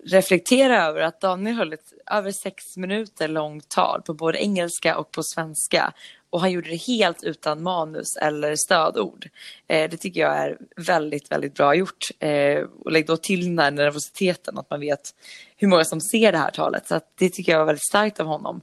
[0.04, 5.11] reflektera över att Daniel höll ett över sex minuter långt tal på både engelska och
[5.11, 5.92] på svenska.
[6.31, 9.29] Och han gjorde det helt utan manus eller stödord.
[9.68, 12.09] Eh, det tycker jag är väldigt, väldigt bra gjort.
[12.18, 15.14] Eh, och lägg då till den här nervositeten, att man vet
[15.57, 16.88] hur många som ser det här talet.
[16.88, 18.61] Så att det tycker jag var väldigt starkt av honom.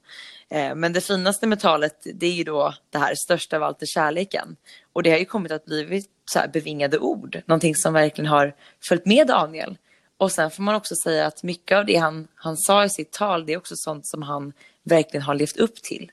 [0.49, 3.81] Eh, men det finaste med talet, det är ju då det här största av allt
[3.81, 4.55] är kärleken.
[4.93, 7.41] Och det har ju kommit att bli så här bevingade ord.
[7.45, 8.55] Någonting som verkligen har
[8.87, 9.77] följt med Daniel.
[10.17, 13.11] Och sen får man också säga att mycket av det han, han sa i sitt
[13.11, 16.11] tal, det är också sånt som han verkligen har levt upp till.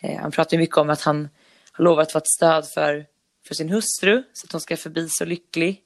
[0.00, 1.28] Eh, han pratar ju mycket om att han
[1.72, 3.06] har lovat att vara ett stöd för,
[3.46, 5.82] för sin hustru, så att hon ska förbli så lycklig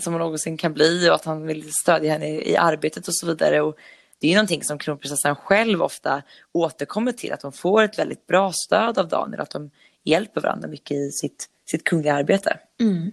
[0.00, 3.14] som hon någonsin kan bli och att han vill stödja henne i, i arbetet och
[3.16, 3.60] så vidare.
[3.60, 3.78] Och
[4.20, 6.22] det är någonting som kronprinsessan själv ofta
[6.52, 9.70] återkommer till, att hon får ett väldigt bra stöd av Daniel, att de
[10.04, 12.58] hjälper varandra mycket i sitt, sitt kungliga arbete.
[12.80, 13.10] Mm.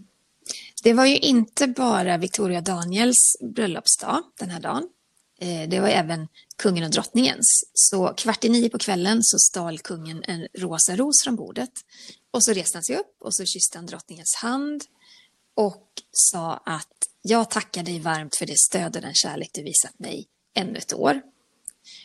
[0.84, 4.84] Det var ju inte bara Victoria Daniels bröllopsdag den här dagen.
[5.42, 7.64] Eh, det var även kungen och drottningens.
[7.74, 11.72] Så kvart i nio på kvällen så stal kungen en rosa ros från bordet.
[12.32, 14.84] Och så reste han sig upp och så kysste han drottningens hand
[15.56, 20.00] och sa att jag tackar dig varmt för det stöd och den kärlek du visat
[20.00, 21.22] mig ännu ett år.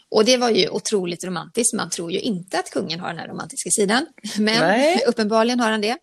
[0.09, 1.74] Och det var ju otroligt romantiskt.
[1.74, 4.07] Man tror ju inte att kungen har den här romantiska sidan,
[4.38, 5.05] men Nej.
[5.07, 5.98] uppenbarligen har han det.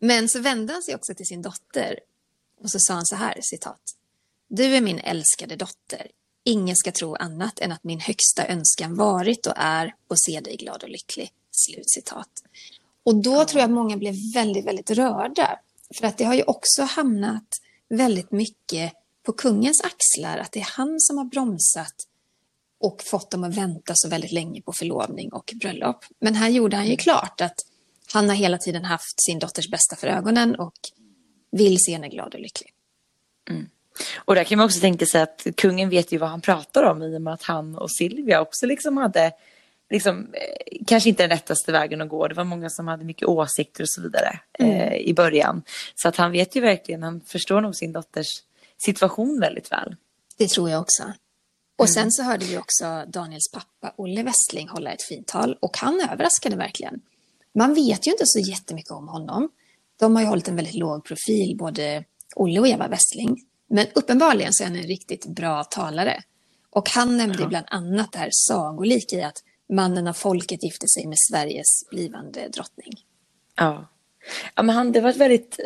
[0.00, 2.00] Men så vände han sig också till sin dotter
[2.62, 3.80] och så sa han så här, citat.
[4.48, 6.10] Du är min älskade dotter.
[6.44, 10.56] Ingen ska tro annat än att min högsta önskan varit och är att se dig
[10.56, 11.32] glad och lycklig.
[11.50, 12.30] Slut citat.
[13.02, 15.60] Och då tror jag att många blev väldigt, väldigt rörda.
[15.94, 20.68] För att det har ju också hamnat väldigt mycket på kungens axlar, att det är
[20.76, 21.94] han som har bromsat
[22.80, 26.04] och fått dem att vänta så väldigt länge på förlovning och bröllop.
[26.18, 26.98] Men här gjorde han ju mm.
[26.98, 27.60] klart att
[28.12, 30.74] han har hela tiden haft sin dotters bästa för ögonen och
[31.52, 32.72] vill se henne glad och lycklig.
[33.50, 33.68] Mm.
[34.16, 37.02] Och där kan man också tänka sig att kungen vet ju vad han pratar om
[37.02, 39.32] i och med att han och Silvia också liksom hade
[39.90, 42.28] liksom, eh, kanske inte den rättaste vägen att gå.
[42.28, 44.72] Det var många som hade mycket åsikter och så vidare mm.
[44.72, 45.62] eh, i början.
[45.94, 48.42] Så att han vet ju verkligen, han förstår nog sin dotters
[48.78, 49.96] situation väldigt väl.
[50.36, 51.02] Det tror jag också.
[51.78, 51.94] Och mm.
[51.94, 56.08] sen så hörde vi också Daniels pappa Olle Westling hålla ett fint tal och han
[56.12, 57.00] överraskade verkligen.
[57.54, 59.48] Man vet ju inte så jättemycket om honom.
[59.98, 62.04] De har ju hållit en väldigt låg profil, både
[62.36, 63.36] Olle och Eva Westling.
[63.68, 66.22] Men uppenbarligen så är han en riktigt bra talare.
[66.70, 67.48] Och han nämnde ja.
[67.48, 72.48] bland annat det här sagolika i att mannen av folket gifte sig med Sveriges blivande
[72.48, 72.92] drottning.
[73.56, 73.88] Ja.
[74.54, 75.60] Ja, men han, det var ett väldigt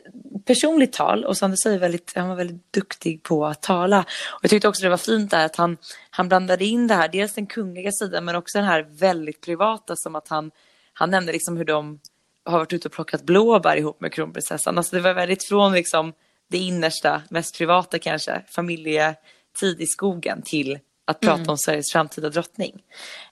[0.44, 4.00] personligt tal och som du säger, väldigt, han var väldigt duktig på att tala.
[4.32, 5.76] Och jag tyckte också det var fint där att han,
[6.10, 9.96] han blandade in det här, dels den kungliga sidan men också den här väldigt privata
[9.96, 10.50] som att han,
[10.94, 12.00] han nämnde liksom hur de
[12.44, 14.78] har varit ute och plockat blåbär ihop med kronprinsessan.
[14.78, 16.12] Alltså det var väldigt från liksom
[16.48, 21.50] det innersta, mest privata kanske, familjetid i skogen till att prata mm.
[21.50, 22.82] om Sveriges framtida drottning.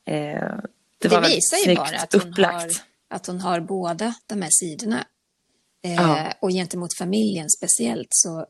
[0.04, 0.62] Eh, det,
[0.98, 2.70] det var visar ju bara att hon, har,
[3.08, 5.04] att hon har båda de här sidorna.
[5.84, 6.32] Eh, ja.
[6.40, 8.46] Och gentemot familjen speciellt så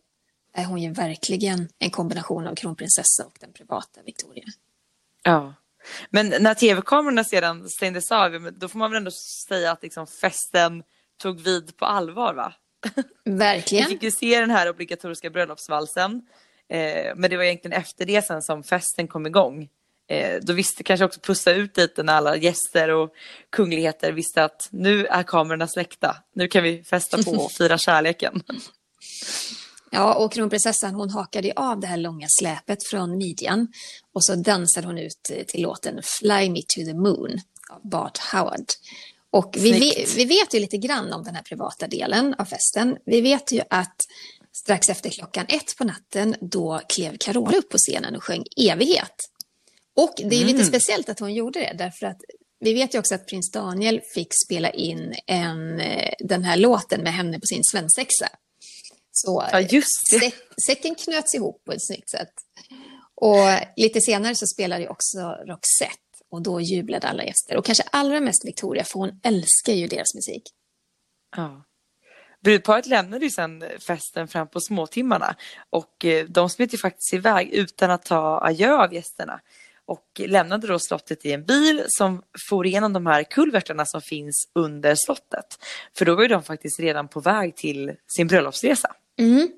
[0.53, 4.44] är hon ju verkligen en kombination av kronprinsessa och den privata Victoria.
[5.22, 5.55] Ja.
[6.11, 9.11] Men när tv-kamerorna sedan stängdes av, då får man väl ändå
[9.49, 10.83] säga att liksom festen
[11.23, 12.53] tog vid på allvar va?
[13.25, 13.85] Verkligen.
[13.85, 16.23] Vi fick ju se den här obligatoriska bröllopsvalsen.
[16.68, 19.68] Eh, men det var egentligen efter det sen som festen kom igång.
[20.09, 23.14] Eh, då visste kanske också pussa ut lite när alla gäster och
[23.51, 26.16] kungligheter visste att nu är kamerorna släckta.
[26.35, 28.42] Nu kan vi festa på och fira kärleken.
[29.95, 33.69] Ja, och kronprinsessan hon hakade av det här långa släpet från midjan
[34.13, 38.65] och så dansade hon ut till låten Fly Me To The Moon av Bart Howard.
[39.31, 42.97] Och vi, vi, vet ju lite grann om den här privata delen av festen.
[43.07, 43.97] Vi vet ju att
[44.53, 49.17] strax efter klockan ett på natten då klev Carola upp på scenen och sjöng Evighet.
[49.97, 50.67] Och det är lite mm.
[50.67, 52.19] speciellt att hon gjorde det därför att
[52.61, 57.03] vi vet ju också att prins Daniel fick spela in en, eh, den här låten
[57.03, 58.29] med henne på sin svensexa.
[59.12, 59.61] Så ja,
[60.20, 60.35] det.
[60.66, 62.33] säcken knöts ihop på ett snyggt sätt.
[63.14, 63.46] Och
[63.77, 65.96] lite senare så spelade ju också Roxette
[66.31, 67.57] och då jublade alla gäster.
[67.57, 70.42] Och kanske allra mest Victoria, för hon älskar ju deras musik.
[71.37, 71.64] Ja.
[72.44, 75.37] Brudparet lämnade ju sen festen fram på småtimmarna
[75.70, 79.40] och eh, de smet ju faktiskt iväg utan att ta adjö av gästerna
[79.87, 84.51] och lämnade då slottet i en bil som for igenom de här kulvertarna som finns
[84.55, 85.59] under slottet.
[85.96, 88.94] För då var ju de faktiskt redan på väg till sin bröllopsresa.
[89.18, 89.48] Mm.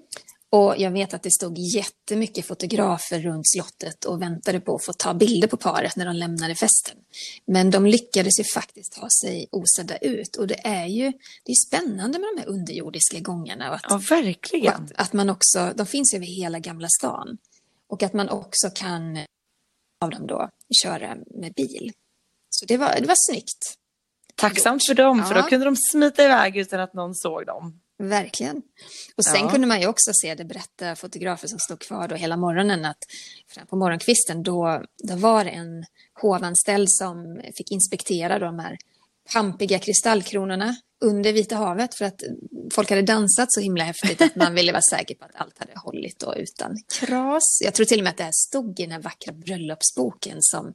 [0.50, 4.92] Och jag vet att det stod jättemycket fotografer runt slottet och väntade på att få
[4.92, 6.96] ta bilder på paret när de lämnade festen.
[7.46, 11.12] Men de lyckades ju faktiskt ta sig osedda ut och det är ju
[11.44, 13.68] det är spännande med de här underjordiska gångarna.
[13.68, 14.74] Och att, ja, verkligen.
[14.74, 17.38] Att, att, man också, de finns över hela Gamla stan.
[17.88, 19.18] Och att man också kan
[20.00, 20.48] av dem då
[20.82, 21.92] köra med bil.
[22.50, 23.74] Så det var, det var snyggt.
[24.34, 25.24] Tacksamt för dem, ja.
[25.24, 27.80] för då kunde de smita iväg utan att någon såg dem.
[27.98, 28.62] Verkligen.
[29.16, 29.50] Och sen ja.
[29.50, 32.98] kunde man ju också se det berätta fotografer som stod kvar då hela morgonen att
[33.68, 35.84] på morgonkvisten då, då var det en
[36.20, 38.76] hovanställd som fick inspektera de här
[39.32, 42.22] pampiga kristallkronorna under Vita havet för att
[42.72, 45.72] folk hade dansat så himla häftigt att man ville vara säker på att allt hade
[45.76, 47.60] hållit och utan kras.
[47.64, 50.74] Jag tror till och med att det här stod i den här vackra bröllopsboken som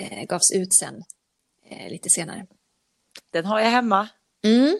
[0.00, 1.02] eh, gavs ut sen
[1.70, 2.46] eh, lite senare.
[3.32, 4.08] Den har jag hemma.
[4.44, 4.78] Mm.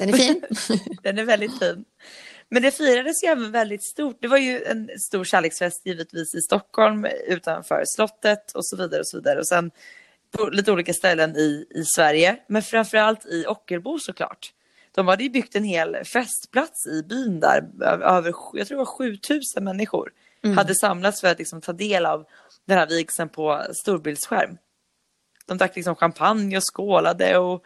[0.00, 0.42] Den är fin.
[1.02, 1.84] den är väldigt fin.
[2.48, 4.18] Men det firades ju även väldigt stort.
[4.20, 9.08] Det var ju en stor kärleksfest givetvis i Stockholm utanför slottet och så vidare och
[9.08, 9.38] så vidare.
[9.38, 9.70] Och sen
[10.30, 14.52] på lite olika ställen i, i Sverige, men framförallt i Ockelbo såklart.
[14.94, 18.84] De hade ju byggt en hel festplats i byn där, över, jag tror det var
[18.84, 20.12] 7000 människor
[20.44, 20.56] mm.
[20.56, 22.26] hade samlats för att liksom ta del av
[22.66, 24.58] den här vigseln på storbildsskärm.
[25.46, 27.64] De drack liksom champagne och skålade och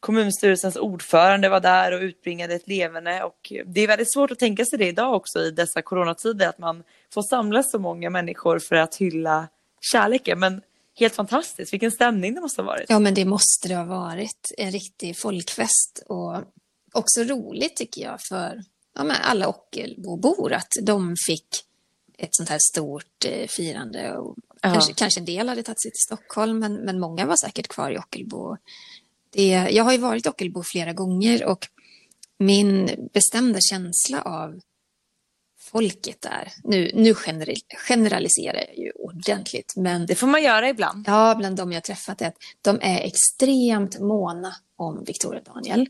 [0.00, 4.64] kommunstyrelsens ordförande var där och utbringade ett levande och det är väldigt svårt att tänka
[4.64, 6.82] sig det idag också i dessa coronatider att man
[7.14, 9.48] får samlas så många människor för att hylla
[9.80, 10.38] kärleken.
[10.38, 10.62] Men
[10.98, 12.86] helt fantastiskt, vilken stämning det måste ha varit.
[12.88, 14.54] Ja, men det måste det ha varit.
[14.58, 16.36] En riktig folkfest och
[16.92, 18.62] också roligt tycker jag för
[18.94, 21.46] ja, alla Ockelbobor att de fick
[22.18, 24.16] ett sånt här stort eh, firande.
[24.16, 27.68] Och kanske, kanske en del hade tagit sig till Stockholm, men, men många var säkert
[27.68, 28.56] kvar i Ockelbo.
[29.30, 31.66] Det, jag har ju varit i Ockelbo flera gånger och
[32.38, 34.60] min bestämda känsla av
[35.60, 37.14] folket där, nu, nu
[37.88, 40.06] generaliserar jag ju ordentligt, men...
[40.06, 41.04] Det får man göra ibland.
[41.06, 45.88] Ja, bland de jag träffat är att de är extremt måna om Victoria Daniel.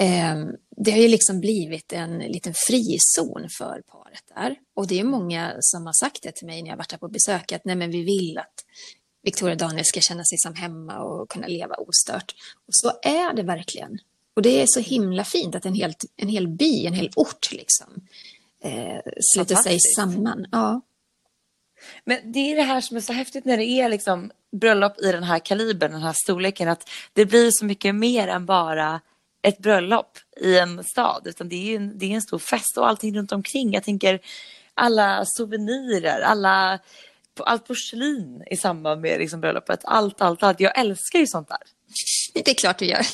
[0.00, 4.56] Ehm, det har ju liksom blivit en liten frizon för paret där.
[4.74, 7.08] Och det är många som har sagt det till mig när jag varit här på
[7.08, 8.64] besök, att nej men vi vill att
[9.22, 12.34] Victoria Daniel ska känna sig som hemma och kunna leva ostört.
[12.66, 13.98] Och så är det verkligen.
[14.36, 17.52] Och det är så himla fint att en, helt, en hel by, en hel ort
[17.52, 17.86] liksom,
[18.62, 19.00] eh,
[19.34, 20.46] sluter sig samman.
[20.52, 20.80] Ja.
[22.04, 25.12] Men det är det här som är så häftigt när det är liksom bröllop i
[25.12, 29.00] den här kalibern, den här storleken, att det blir så mycket mer än bara
[29.42, 32.88] ett bröllop i en stad, utan det är en, det är en stor fest och
[32.88, 33.72] allting runt omkring.
[33.72, 34.20] Jag tänker
[34.74, 36.78] alla souvenirer, alla,
[37.46, 39.80] allt porslin i samband med liksom bröllopet.
[39.84, 40.60] Allt, allt, allt.
[40.60, 41.58] Jag älskar ju sånt där.
[42.34, 43.06] Det är klart du gör.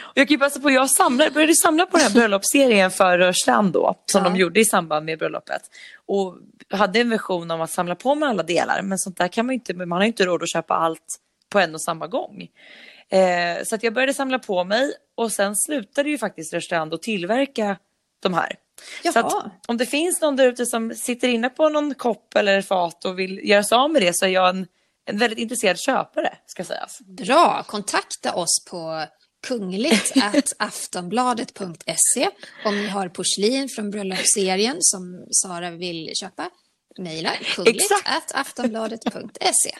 [0.00, 3.18] Och jag kan ju passa på, jag samlar, började samla på den här bröllopsserien för
[3.18, 4.30] Rörstrand då, som ja.
[4.30, 5.62] de gjorde i samband med bröllopet.
[6.06, 6.38] Och
[6.70, 9.52] hade en version om att samla på med alla delar, men sånt där kan man
[9.52, 11.18] ju inte, man har ju inte råd att köpa allt
[11.48, 12.48] på en och samma gång.
[13.10, 17.02] Eh, så att jag började samla på mig och sen slutade ju faktiskt Rörstrand att
[17.02, 17.76] tillverka
[18.22, 18.56] de här.
[19.12, 23.04] Så om det finns någon där ute som sitter inne på någon kopp eller fat
[23.04, 24.66] och vill göra sig av med det så är jag en,
[25.06, 26.98] en väldigt intresserad köpare ska sägas.
[27.00, 29.04] Bra, kontakta oss på
[29.46, 30.12] kungligt
[30.58, 32.28] aftonbladet.se
[32.64, 36.50] om ni har porslin från bröllopsserien som Sara vill köpa
[36.98, 37.92] mejla kungligt
[38.34, 39.74] aftonbladet.se.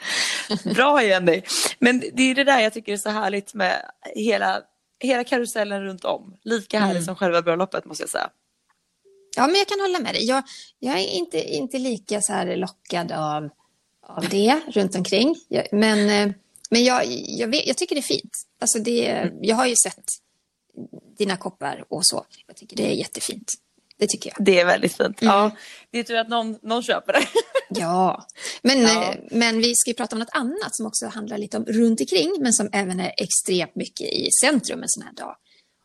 [0.74, 1.42] Bra Jenny!
[1.78, 4.62] Men det är det där jag tycker är så härligt med hela,
[5.00, 6.36] hela karusellen runt om.
[6.42, 7.04] Lika härligt mm.
[7.04, 8.30] som själva bröllopet måste jag säga.
[9.38, 10.24] Ja, men jag kan hålla med dig.
[10.24, 10.42] Jag,
[10.78, 13.48] jag är inte, inte lika så här lockad av,
[14.06, 15.36] av det runt omkring.
[15.48, 16.34] Jag, men eh,
[16.70, 18.38] men jag, jag, vet, jag, tycker det är fint.
[18.60, 20.04] Alltså det, jag har ju sett
[21.18, 22.24] dina koppar och så.
[22.46, 23.52] Jag tycker det är jättefint.
[23.98, 24.44] Det tycker jag.
[24.44, 25.22] Det är väldigt fint.
[25.22, 25.34] Mm.
[25.34, 25.50] Ja,
[25.90, 27.26] det är tur att någon, någon köper det.
[27.80, 28.26] ja,
[28.62, 29.12] men, ja.
[29.12, 32.00] Eh, men vi ska ju prata om något annat som också handlar lite om runt
[32.00, 35.36] omkring men som även är extremt mycket i centrum en sån här dag.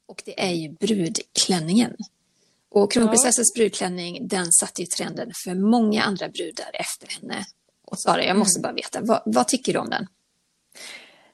[0.05, 1.95] Och det är ju brudklänningen.
[2.73, 3.59] Och kronprinsessans ja.
[3.59, 7.45] brudklänning, den satte ju trenden för många andra brudar efter henne.
[7.85, 8.61] Och Sara, jag måste mm.
[8.61, 10.07] bara veta, vad, vad tycker du om den?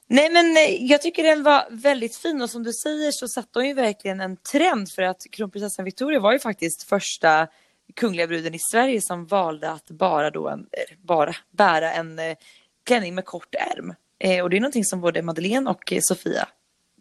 [0.06, 3.58] Nej men eh, jag tycker den var väldigt fin och som du säger så satte
[3.58, 7.48] hon ju verkligen en trend för att kronprinsessan Victoria var ju faktiskt första
[7.96, 12.36] kungliga bruden i Sverige som valde att bara då en, eh, bara bära en eh,
[12.84, 13.94] klänning med kort ärm.
[14.42, 16.48] och det är någonting som både Madeleine och Sofia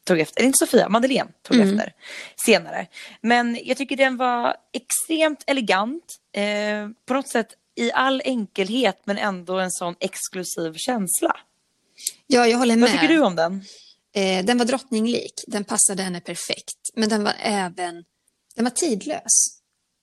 [0.09, 1.69] tog efter, eller inte Sofia, Madeleine tog mm.
[1.69, 1.93] efter
[2.45, 2.87] senare.
[3.21, 9.17] Men jag tycker den var extremt elegant, eh, på något sätt i all enkelhet men
[9.17, 11.37] ändå en sån exklusiv känsla.
[12.27, 12.89] Ja, jag håller med.
[12.89, 13.63] Vad tycker du om den?
[14.15, 16.79] Eh, den var drottninglik, den passade henne perfekt.
[16.93, 18.03] Men den var även
[18.55, 19.59] den var tidlös.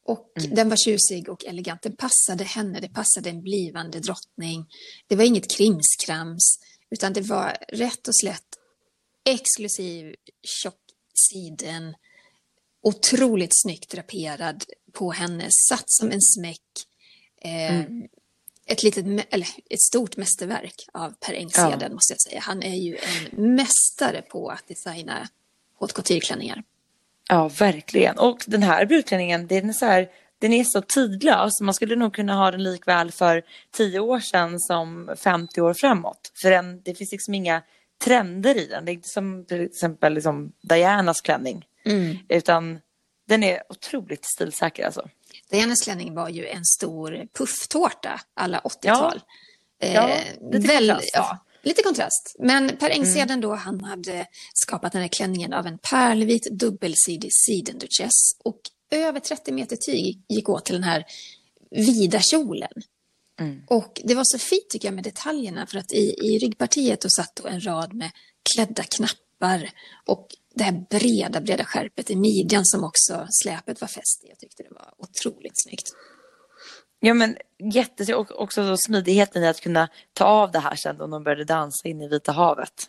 [0.07, 0.55] Och mm.
[0.55, 1.83] den var tjusig och elegant.
[1.83, 4.67] Den passade henne, det passade en blivande drottning.
[5.07, 6.59] Det var inget krimskrams,
[6.91, 8.56] utan det var rätt och slätt
[9.27, 10.81] exklusiv tjock
[11.15, 11.95] siden.
[12.83, 16.63] Otroligt snyggt draperad på henne, satt som en smäck.
[17.43, 18.09] Eh, mm
[18.67, 21.89] ett, litet, eller ett stort mästerverk av Per Engsheden ja.
[21.89, 22.41] måste jag säga.
[22.41, 25.29] Han är ju en mästare på att designa
[25.81, 26.63] haute couture-klänningar.
[27.29, 28.19] Ja, verkligen.
[28.19, 30.09] Och den här brudklänningen, den är så här,
[30.39, 31.61] den är så tidlös.
[31.61, 36.33] Man skulle nog kunna ha den likväl för tio år sedan som 50 år framåt.
[36.35, 37.63] För den, det finns liksom inga
[38.05, 38.85] trender i den.
[38.85, 41.65] Det är inte som till exempel liksom Dianas klänning.
[41.85, 42.19] Mm.
[42.29, 42.79] Utan
[43.29, 45.09] den är otroligt stilsäker alltså.
[45.51, 49.21] Dianas klänning var ju en stor pufftårta alla 80-tal.
[49.79, 51.11] Ja, ja eh, lite väl, kontrast.
[51.15, 52.37] Ja, lite kontrast.
[52.39, 53.41] Men Per Engsheden mm.
[53.41, 58.37] då, han hade skapat den här klänningen av en pärlvit dubbelsidig sidenduchess.
[58.45, 61.05] Och över 30 meter tyg gick åt till den här
[61.71, 62.73] vida kjolen.
[63.41, 63.63] Mm.
[63.67, 67.09] Och det var så fint tycker jag med detaljerna för att i, i ryggpartiet då
[67.17, 68.11] satt då en rad med
[68.55, 69.71] klädda knappar
[70.07, 74.29] och det här breda, breda skärpet i midjan som också släpet var fäst i.
[74.29, 75.89] Jag tyckte det var otroligt snyggt.
[77.01, 77.37] Ja men
[77.73, 81.25] jättesnyggt och också så smidigheten i att kunna ta av det här sen då de
[81.25, 82.87] började dansa in i Vita havet.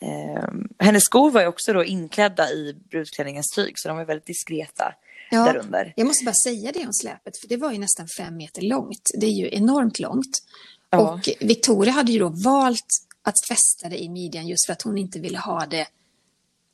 [0.00, 4.26] Eh, hennes skor var ju också då inklädda i brudklänningens tyg så de var väldigt
[4.26, 4.94] diskreta
[5.30, 5.92] Ja, därunder.
[5.96, 9.10] Jag måste bara säga det om släpet, för det var ju nästan fem meter långt.
[9.20, 10.42] Det är ju enormt långt.
[10.90, 10.98] Ja.
[10.98, 12.86] Och Victoria hade ju då valt
[13.22, 15.86] att fästa det i midjan just för att hon inte ville ha det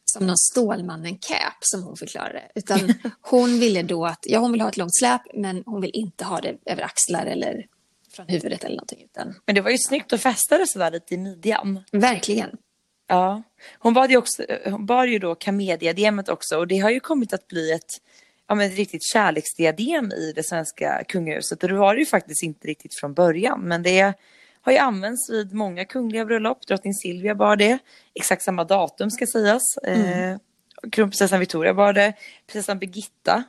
[0.04, 2.42] som någon Stålmannen-cap som hon förklarade.
[2.54, 5.90] Utan hon ville då att, ja hon vill ha ett långt släp men hon vill
[5.94, 7.66] inte ha det över axlar eller
[8.12, 9.02] från huvudet eller någonting.
[9.04, 11.84] Utan, Men det var ju snyggt att fästa det sådär lite i midjan.
[11.92, 12.50] verkligen.
[13.06, 13.42] Ja,
[13.78, 17.32] hon bar ju, också, hon bar ju då kamediademet också och det har ju kommit
[17.32, 18.00] att bli ett,
[18.50, 22.42] ja, men ett riktigt kärleksdiadem i det svenska kungahuset och det var det ju faktiskt
[22.42, 24.14] inte riktigt från början men det
[24.62, 26.66] har ju använts vid många kungliga bröllop.
[26.66, 27.78] Drottning Silvia bar det,
[28.14, 29.76] exakt samma datum ska sägas.
[29.76, 30.36] Eh,
[30.92, 32.12] kronprinsessan Victoria bar det,
[32.46, 33.44] prinsessan Birgitta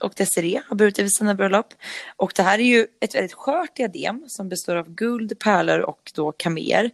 [0.00, 1.74] och Desiree har burit det vid sina bröllop.
[2.16, 6.12] Och det här är ju ett väldigt skört diadem som består av guld, pärlor och
[6.14, 6.90] då kamer.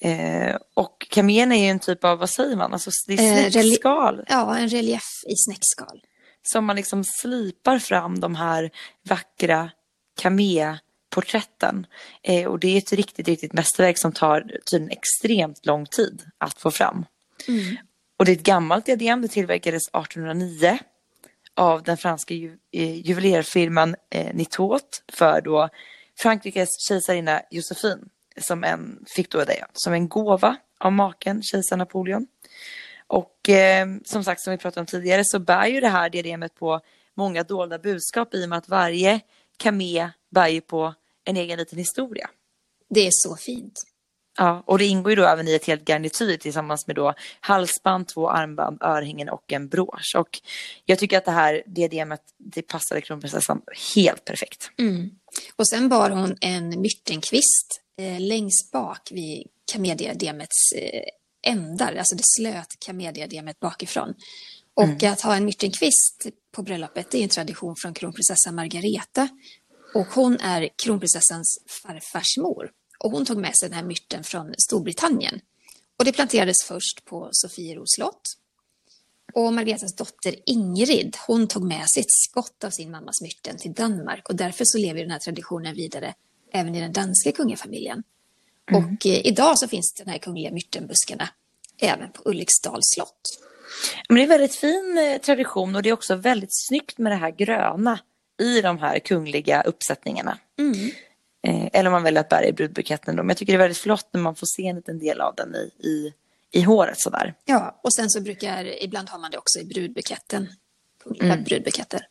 [0.00, 3.50] Eh, och kamén är ju en typ av, vad säger man, alltså det är Eh,
[3.50, 6.02] snäckskal Ja, en relief i snäckskal.
[6.42, 8.70] Som man liksom slipar fram de här
[9.08, 9.70] vackra
[10.20, 11.86] kaméporträtten.
[12.22, 14.40] Eh, och det är ett riktigt, riktigt mästerverk som tar
[14.70, 17.04] tydligen extremt lång tid att få fram.
[18.16, 20.78] Och det är ett gammalt diadem, det tillverkades 1809
[21.54, 25.68] av den franska ju, eh, juvelerfirman eh, Nitot för då
[26.18, 32.26] Frankrikes kejsarinna Josefin som en, fick då det som en gåva av maken, kejsar Napoleon.
[33.12, 36.54] Och eh, som sagt, som vi pratade om tidigare, så bär ju det här diademet
[36.54, 36.80] på
[37.14, 39.20] många dolda budskap i och med att varje
[39.56, 40.94] kamé bär ju på
[41.24, 42.30] en egen liten historia.
[42.90, 43.72] Det är så fint.
[44.38, 48.08] Ja, och det ingår ju då även i ett helt garnityr tillsammans med då halsband,
[48.08, 50.14] två armband, örhängen och en brosch.
[50.18, 50.40] Och
[50.84, 53.62] jag tycker att det här diademet, det passade kronprinsessan
[53.94, 54.70] helt perfekt.
[55.56, 61.02] Och sen bar hon en myrtenkvist eh, längst bak vid kamediademets eh,
[61.42, 64.14] ändar, alltså det slöt kamediademet bakifrån.
[64.74, 69.28] Och att ha en myrtenkvist på bröllopet, det är en tradition från kronprinsessan Margareta.
[69.94, 72.70] Och hon är kronprinsessans farfars mor.
[72.98, 75.40] Och hon tog med sig den här myrten från Storbritannien.
[75.98, 78.36] Och det planterades först på Sofieros slott.
[79.34, 83.72] Och Margaretas dotter Ingrid, hon tog med sig ett skott av sin mammas myrten till
[83.72, 86.14] Danmark och därför så lever den här traditionen vidare
[86.52, 88.02] även i den danska kungafamiljen.
[88.70, 91.28] Och eh, idag så finns den här kungliga myrtenbuskarna
[91.78, 93.20] även på Ulriksdals slott.
[94.08, 97.12] Men det är en väldigt fin eh, tradition och det är också väldigt snyggt med
[97.12, 97.98] det här gröna
[98.40, 100.38] i de här kungliga uppsättningarna.
[101.46, 103.22] Eh, eller om man väljer att bära i brudbuketten då.
[103.22, 105.34] Men jag tycker det är väldigt flott när man får se en liten del av
[105.34, 106.14] den i, i,
[106.50, 107.34] i håret sådär.
[107.44, 110.48] Ja, och sen så brukar, ibland har man det också i brudbuketten,
[111.04, 112.06] kungliga brudbuketter.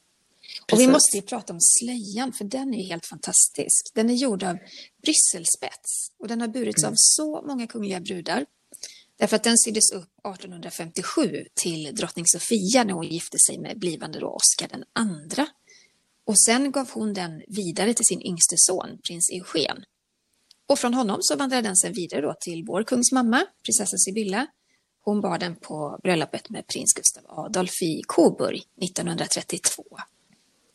[0.62, 0.92] Och vi Precis.
[0.92, 3.92] måste ju prata om slöjan, för den är ju helt fantastisk.
[3.94, 4.58] Den är gjord av
[5.04, 8.46] brysselspets och den har burits av så många kungliga brudar.
[9.18, 14.20] Därför att den syddes upp 1857 till drottning Sofia när hon gifte sig med blivande
[14.20, 15.48] då Oscar den andra.
[16.26, 19.84] Och sen gav hon den vidare till sin yngste son, prins Eugen.
[20.68, 24.48] Och från honom så vandrade den sen vidare då till vår kungs mamma, prinsessan Sibylla.
[25.04, 29.84] Hon bar den på bröllopet med prins Gustav Adolf i Coburg 1932.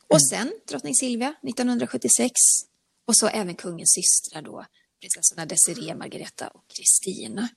[0.09, 2.33] Och sen drottning Silvia 1976.
[3.07, 4.65] Och så även kungens systrar då,
[5.01, 7.49] prinsessorna Desiree, Margareta och Kristina.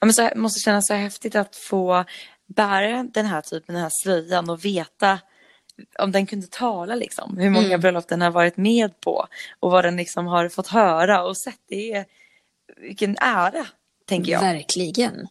[0.00, 2.04] Ja, men så här, måste kännas så häftigt att få
[2.46, 5.18] bära den här typen, den här slöjan och veta
[5.98, 7.38] om den kunde tala liksom.
[7.38, 9.26] Hur många bröllop den har varit med på
[9.60, 11.60] och vad den liksom har fått höra och sett.
[11.68, 12.06] Det är
[12.76, 13.66] vilken ära,
[14.06, 14.40] tänker jag.
[14.40, 15.28] Verkligen.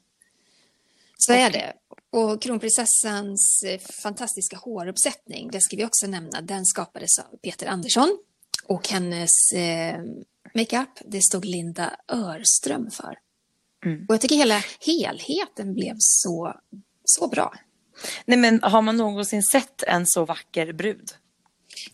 [1.18, 1.74] Så är det.
[2.12, 8.18] Och kronprinsessans eh, fantastiska håruppsättning, det ska vi också nämna, den skapades av Peter Andersson.
[8.66, 10.00] Och hennes eh,
[10.56, 13.18] makeup, det stod Linda Örström för.
[14.08, 16.54] Och jag tycker hela helheten blev så,
[17.06, 17.54] så bra.
[18.26, 21.10] Nej men har man någonsin sett en så vacker brud?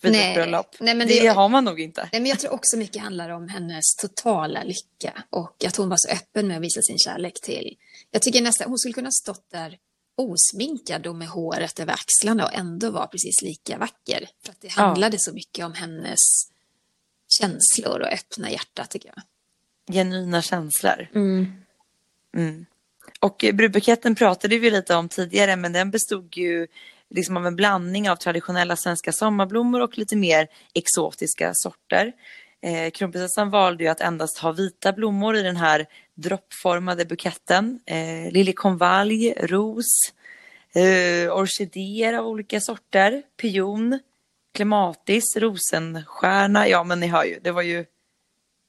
[0.02, 0.30] Vid Nej.
[0.30, 0.76] ett bröllop?
[0.80, 2.10] Nej, men det, det- har man nog inte.
[2.12, 5.98] Nej, men jag tror också mycket handlar om hennes totala lycka och att hon var
[6.00, 7.78] så öppen med att visa sin kärlek till.
[8.12, 9.78] Jag tycker nästan hon skulle kunna stått där
[10.16, 14.30] osminkad och med håret över axlarna och ändå vara precis lika vacker.
[14.44, 16.20] För att det handlade så mycket om hennes
[17.40, 19.24] känslor och öppna hjärta tycker jag.
[19.96, 21.08] Genuina känslor.
[21.16, 22.66] Mm.
[23.20, 26.68] Och eh, brudbuketten pratade vi lite om tidigare men den bestod ju
[27.10, 32.14] liksom av en blandning av traditionella svenska sommarblommor och lite mer exotiska sorter.
[32.66, 35.86] Eh, kronprinsessan valde ju att endast ha vita blommor i den här
[36.16, 37.80] droppformade buketten.
[37.86, 40.14] Eh, liljekonvalj, ros,
[40.74, 44.00] eh, orkidéer av olika sorter, pion,
[44.54, 46.68] klematis, rosenstjärna.
[46.68, 47.86] Ja, men ni hör ju, det var ju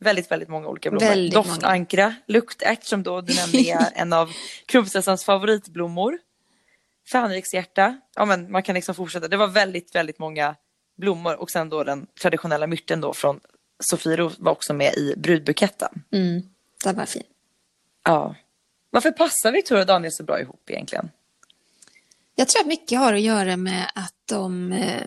[0.01, 1.09] väldigt, väldigt många olika blommor.
[1.09, 4.31] Väldigt Doftankra, luktärt som då du nämnde är en av
[4.67, 6.19] kronprinsessans favoritblommor.
[7.13, 9.29] Fänrikshjärta, ja men man kan liksom fortsätta.
[9.29, 10.55] Det var väldigt, väldigt många
[10.97, 13.41] blommor och sen då den traditionella myrten då från
[13.79, 16.03] Sofiero var också med i brudbuketten.
[16.11, 16.43] Mm,
[16.85, 17.23] det var fin.
[18.05, 18.35] Ja.
[18.91, 21.11] Varför passar Victoria och Daniel så bra ihop egentligen?
[22.35, 25.03] Jag tror att mycket har att göra med att de, eh,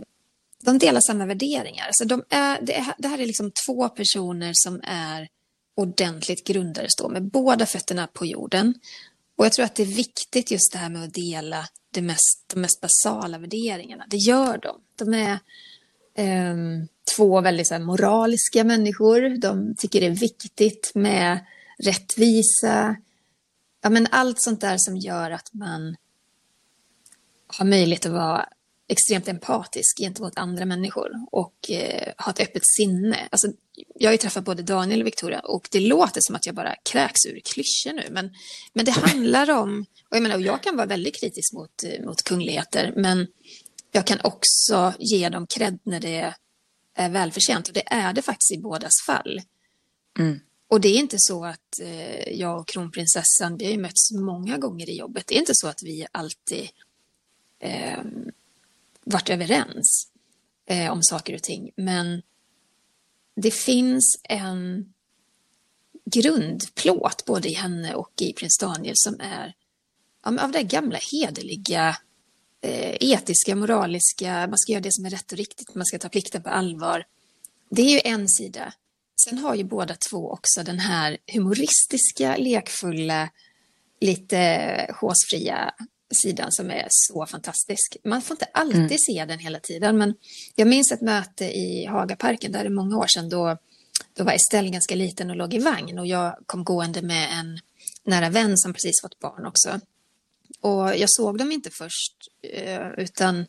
[0.63, 1.85] de delar samma värderingar.
[1.85, 5.27] Alltså de är, det, är, det här är liksom två personer som är
[5.75, 8.73] ordentligt grundade, står med båda fötterna på jorden.
[9.35, 12.43] Och jag tror att det är viktigt just det här med att dela det mest,
[12.53, 14.05] de mest basala värderingarna.
[14.07, 14.81] Det gör de.
[14.95, 15.39] De är
[16.51, 19.37] um, två väldigt så här, moraliska människor.
[19.41, 21.45] De tycker det är viktigt med
[21.83, 22.95] rättvisa.
[23.81, 25.95] Ja, men allt sånt där som gör att man
[27.47, 28.49] har möjlighet att vara
[28.89, 33.27] extremt empatisk gentemot andra människor och eh, ha ett öppet sinne.
[33.31, 33.47] Alltså,
[33.95, 36.75] jag har ju träffat både Daniel och Victoria och det låter som att jag bara
[36.91, 38.07] kräks ur klyschor nu.
[38.11, 38.31] Men,
[38.73, 42.05] men det handlar om, och jag menar, och jag kan vara väldigt kritisk mot, eh,
[42.05, 43.27] mot kungligheter, men
[43.91, 46.33] jag kan också ge dem cred när det
[46.99, 47.67] är välförtjänt.
[47.67, 49.41] Och det är det faktiskt i bådas fall.
[50.19, 50.39] Mm.
[50.67, 54.57] Och det är inte så att eh, jag och kronprinsessan, vi har ju mötts många
[54.57, 55.27] gånger i jobbet.
[55.27, 56.69] Det är inte så att vi alltid
[57.59, 57.99] eh,
[59.03, 60.11] varit överens
[60.65, 61.71] eh, om saker och ting.
[61.75, 62.21] Men
[63.35, 64.93] det finns en
[66.05, 69.53] grundplåt både i henne och i prins Daniel som är
[70.23, 71.97] ja, av det gamla hederliga,
[72.61, 76.43] etiska, moraliska, man ska göra det som är rätt och riktigt, man ska ta plikten
[76.43, 77.05] på allvar.
[77.69, 78.73] Det är ju en sida.
[79.25, 83.29] Sen har ju båda två också den här humoristiska, lekfulla,
[84.01, 85.73] lite håsfria
[86.23, 87.97] sidan som är så fantastisk.
[88.03, 88.97] Man får inte alltid mm.
[88.97, 90.15] se den hela tiden, men
[90.55, 93.57] jag minns ett möte i Hagaparken, där det är många år sedan, då,
[94.13, 97.59] då var Estelle ganska liten och låg i vagn och jag kom gående med en
[98.03, 99.79] nära vän som precis fått barn också.
[100.61, 103.45] Och jag såg dem inte först, eh, utan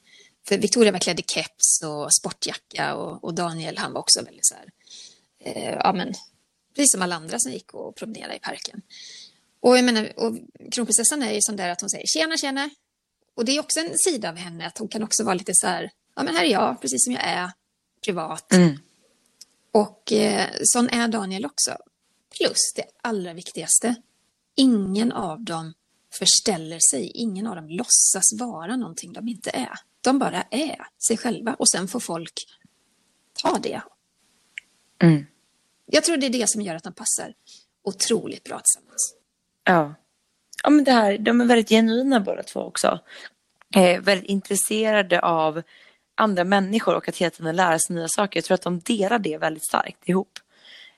[0.49, 4.47] för Victoria var klädd i keps och sportjacka och, och Daniel han var också väldigt
[4.47, 4.71] så här,
[5.41, 6.15] eh, ja men
[6.75, 8.83] precis som alla andra som gick och promenerade i parken.
[9.61, 10.37] Och jag menar, och
[10.73, 12.71] kronprinsessan är ju sån där att hon säger tjena, tjena.
[13.35, 15.67] Och det är också en sida av henne att hon kan också vara lite så
[15.67, 17.51] här, ja men här är jag, precis som jag är,
[18.05, 18.53] privat.
[18.53, 18.79] Mm.
[19.73, 21.77] Och eh, sån är Daniel också.
[22.37, 23.95] Plus det allra viktigaste,
[24.55, 25.75] ingen av dem
[26.15, 29.79] förställer sig, ingen av dem låtsas vara någonting de inte är.
[30.01, 32.33] De bara är sig själva och sen får folk
[33.43, 33.83] ta det.
[35.03, 35.27] Mm.
[35.87, 37.35] Jag tror det är det som gör att de passar
[37.85, 39.15] otroligt bra tillsammans.
[39.65, 39.95] Ja.
[40.63, 42.99] Ja, men det här, de är väldigt genuina båda två också.
[43.75, 45.63] Eh, väldigt intresserade av
[46.15, 48.39] andra människor och att hela tiden lära sig nya saker.
[48.39, 50.39] Jag tror att de delar det väldigt starkt ihop.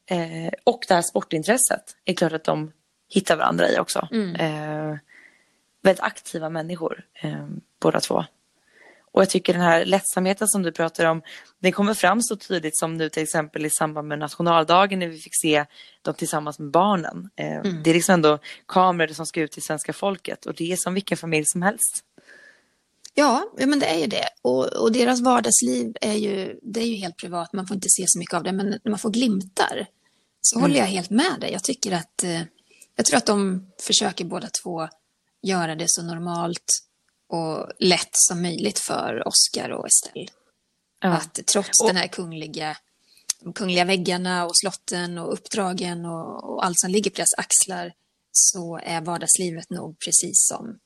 [0.07, 2.73] Eh, och det här sportintresset är klart att de
[3.13, 4.09] hittar varandra i också.
[4.13, 4.35] Mm.
[4.35, 4.99] Eh,
[5.83, 7.47] väldigt aktiva människor, eh,
[7.81, 8.25] båda två.
[9.13, 11.23] Och jag tycker den här lättsamheten som du pratar om,
[11.59, 15.19] den kommer fram så tydligt som nu till exempel i samband med nationaldagen när vi
[15.19, 15.65] fick se
[16.03, 17.31] dem tillsammans med barnen.
[17.37, 17.83] Eh, Mm.
[17.83, 20.95] Det är liksom ändå kameror som ska ut till svenska folket och det är som
[20.95, 22.05] vilken familj som helst.
[23.15, 24.29] Ja, men det är ju det.
[24.43, 28.05] Och, och deras vardagsliv är ju, det är ju helt privat, man får inte se
[28.07, 29.87] så mycket av det, men när man får glimtar
[30.41, 31.53] så håller jag helt med dig.
[31.53, 32.41] Jag tycker att, eh,
[32.97, 34.89] jag tror att de försöker båda två
[35.43, 36.65] göra det så normalt
[37.29, 40.27] och lätt som möjligt för Oscar och Estelle.
[41.01, 41.09] Ja.
[41.09, 42.77] Att trots Och- den här kungliga,
[43.41, 47.93] de kungliga väggarna och slotten och uppdragen och, och allt som ligger på deras axlar
[48.33, 50.79] så är vardagslivet nog precis som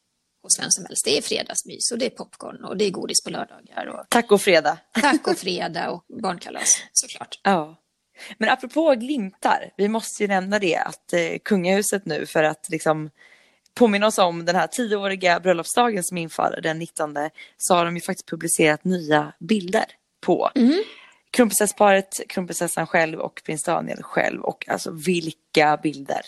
[0.43, 1.05] hos vem som helst.
[1.05, 4.33] Det är fredagsmys och det är popcorn och det är godis på lördagar och Tack
[4.33, 4.79] och fredag.
[5.03, 7.41] tacofredag och barnkalas såklart.
[7.43, 7.83] Ja.
[8.39, 13.11] Men apropå glimtar, vi måste ju nämna det att eh, kungahuset nu för att liksom
[13.75, 17.17] påminna oss om den här tioåriga bröllopsdagen som infaller den 19
[17.57, 19.85] så har de ju faktiskt publicerat nya bilder
[20.21, 20.51] på
[21.31, 26.21] kronprinsessparet, kronprinsessan själv och prins Daniel själv och alltså vilka bilder.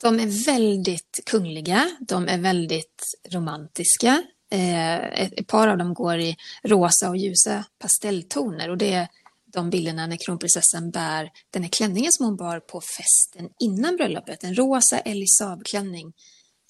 [0.00, 4.22] De är väldigt kungliga, de är väldigt romantiska.
[4.50, 9.08] Eh, ett, ett par av dem går i rosa och ljusa pastelltoner och det är
[9.52, 14.44] de bilderna när kronprinsessan bär den här klänningen som hon bar på festen innan bröllopet.
[14.44, 16.12] En rosa Elisab-klänning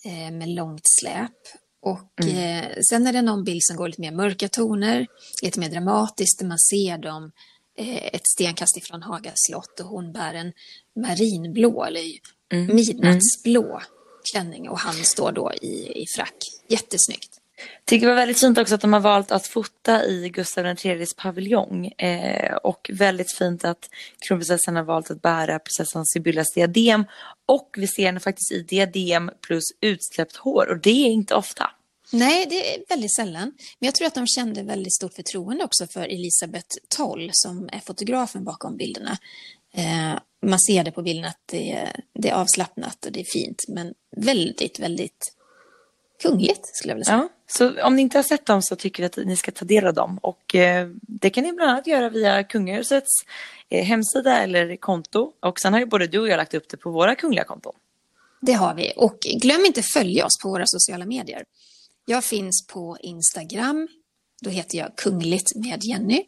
[0.05, 1.33] eh, med långt släp.
[1.83, 5.07] Och eh, sen är det någon bild som går lite mer mörka toner,
[5.43, 7.33] lite mer dramatiskt, där man ser dem
[7.78, 10.53] eh, ett stenkast ifrån Haga slott och hon bär en
[11.03, 12.05] marinblå eller
[12.74, 13.81] midnattsblå
[14.33, 16.37] klänning och han står då i, i frack.
[16.68, 17.39] Jättesnyggt.
[17.84, 21.14] Tycker det var väldigt fint också att de har valt att fota i Gustav IIIs
[21.14, 21.86] paviljong.
[21.86, 27.04] Eh, och väldigt fint att kronprinsessan har valt att bära prinsessan Sibyllas diadem.
[27.46, 31.70] Och vi ser henne faktiskt i diadem plus utsläppt hår och det är inte ofta.
[32.12, 33.52] Nej, det är väldigt sällan.
[33.78, 37.80] Men jag tror att de kände väldigt stort förtroende också för Elisabeth Toll som är
[37.80, 39.18] fotografen bakom bilderna.
[39.74, 43.24] Eh, man ser det på bilden att det är, det är avslappnat och det är
[43.24, 45.32] fint, men väldigt, väldigt
[46.22, 47.16] kungligt skulle jag vilja säga.
[47.18, 49.64] Ja, så om ni inte har sett dem så tycker vi att ni ska ta
[49.64, 50.18] del av dem.
[50.22, 53.09] Och eh, det kan ni bland annat göra via kungahusets
[53.68, 55.32] eh, hemsida eller konto.
[55.40, 57.74] Och sen har ju både du och jag lagt upp det på våra kungliga konton.
[58.40, 58.92] Det har vi.
[58.96, 61.44] Och glöm inte följa oss på våra sociala medier.
[62.05, 63.88] Jag finns på Instagram.
[64.42, 66.24] Då heter jag Kungligt med Jenny.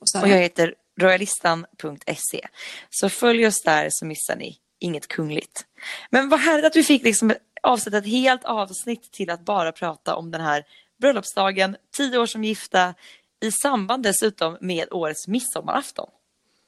[0.00, 0.22] Och Sara.
[0.22, 2.46] Och jag heter royalistan.se.
[2.90, 5.64] Så följ oss där så missar ni inget kungligt.
[6.10, 10.16] Men vad härligt att vi fick liksom avsätta ett helt avsnitt till att bara prata
[10.16, 10.64] om den här
[11.00, 12.94] bröllopsdagen, tio år som gifta,
[13.40, 16.08] i samband dessutom med årets midsommarafton.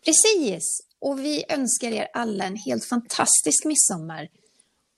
[0.04, 0.64] Precis.
[1.00, 4.28] Och vi önskar er alla en helt fantastisk midsommar.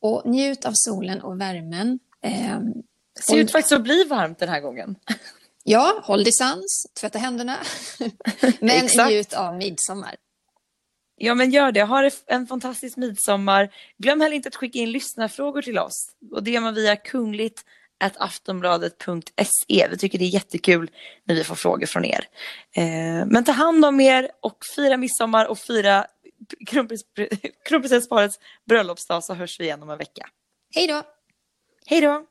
[0.00, 1.98] Och njut av solen och värmen.
[2.22, 2.72] Ehm,
[3.16, 4.96] Det ser ut faktiskt att bli varmt den här gången.
[5.64, 7.58] ja, håll distans, tvätta händerna.
[8.60, 10.16] Men njut av midsommar.
[11.16, 11.82] Ja, men gör det.
[11.82, 13.74] Ha en fantastisk midsommar.
[13.98, 16.10] Glöm heller inte att skicka in lyssnarfrågor till oss.
[16.32, 17.64] Och det gör man via kungligt
[18.18, 19.88] aftonbladet.se.
[19.90, 20.90] Vi tycker det är jättekul
[21.24, 22.28] när vi får frågor från er.
[22.76, 26.06] Eh, men ta hand om er och fira midsommar och fira
[26.70, 27.38] kronprins-
[27.68, 28.38] kronprinsessparets
[28.68, 30.28] bröllopsdag så hörs vi igen om en vecka.
[30.74, 31.02] Hej då!
[31.86, 32.26] Hej då!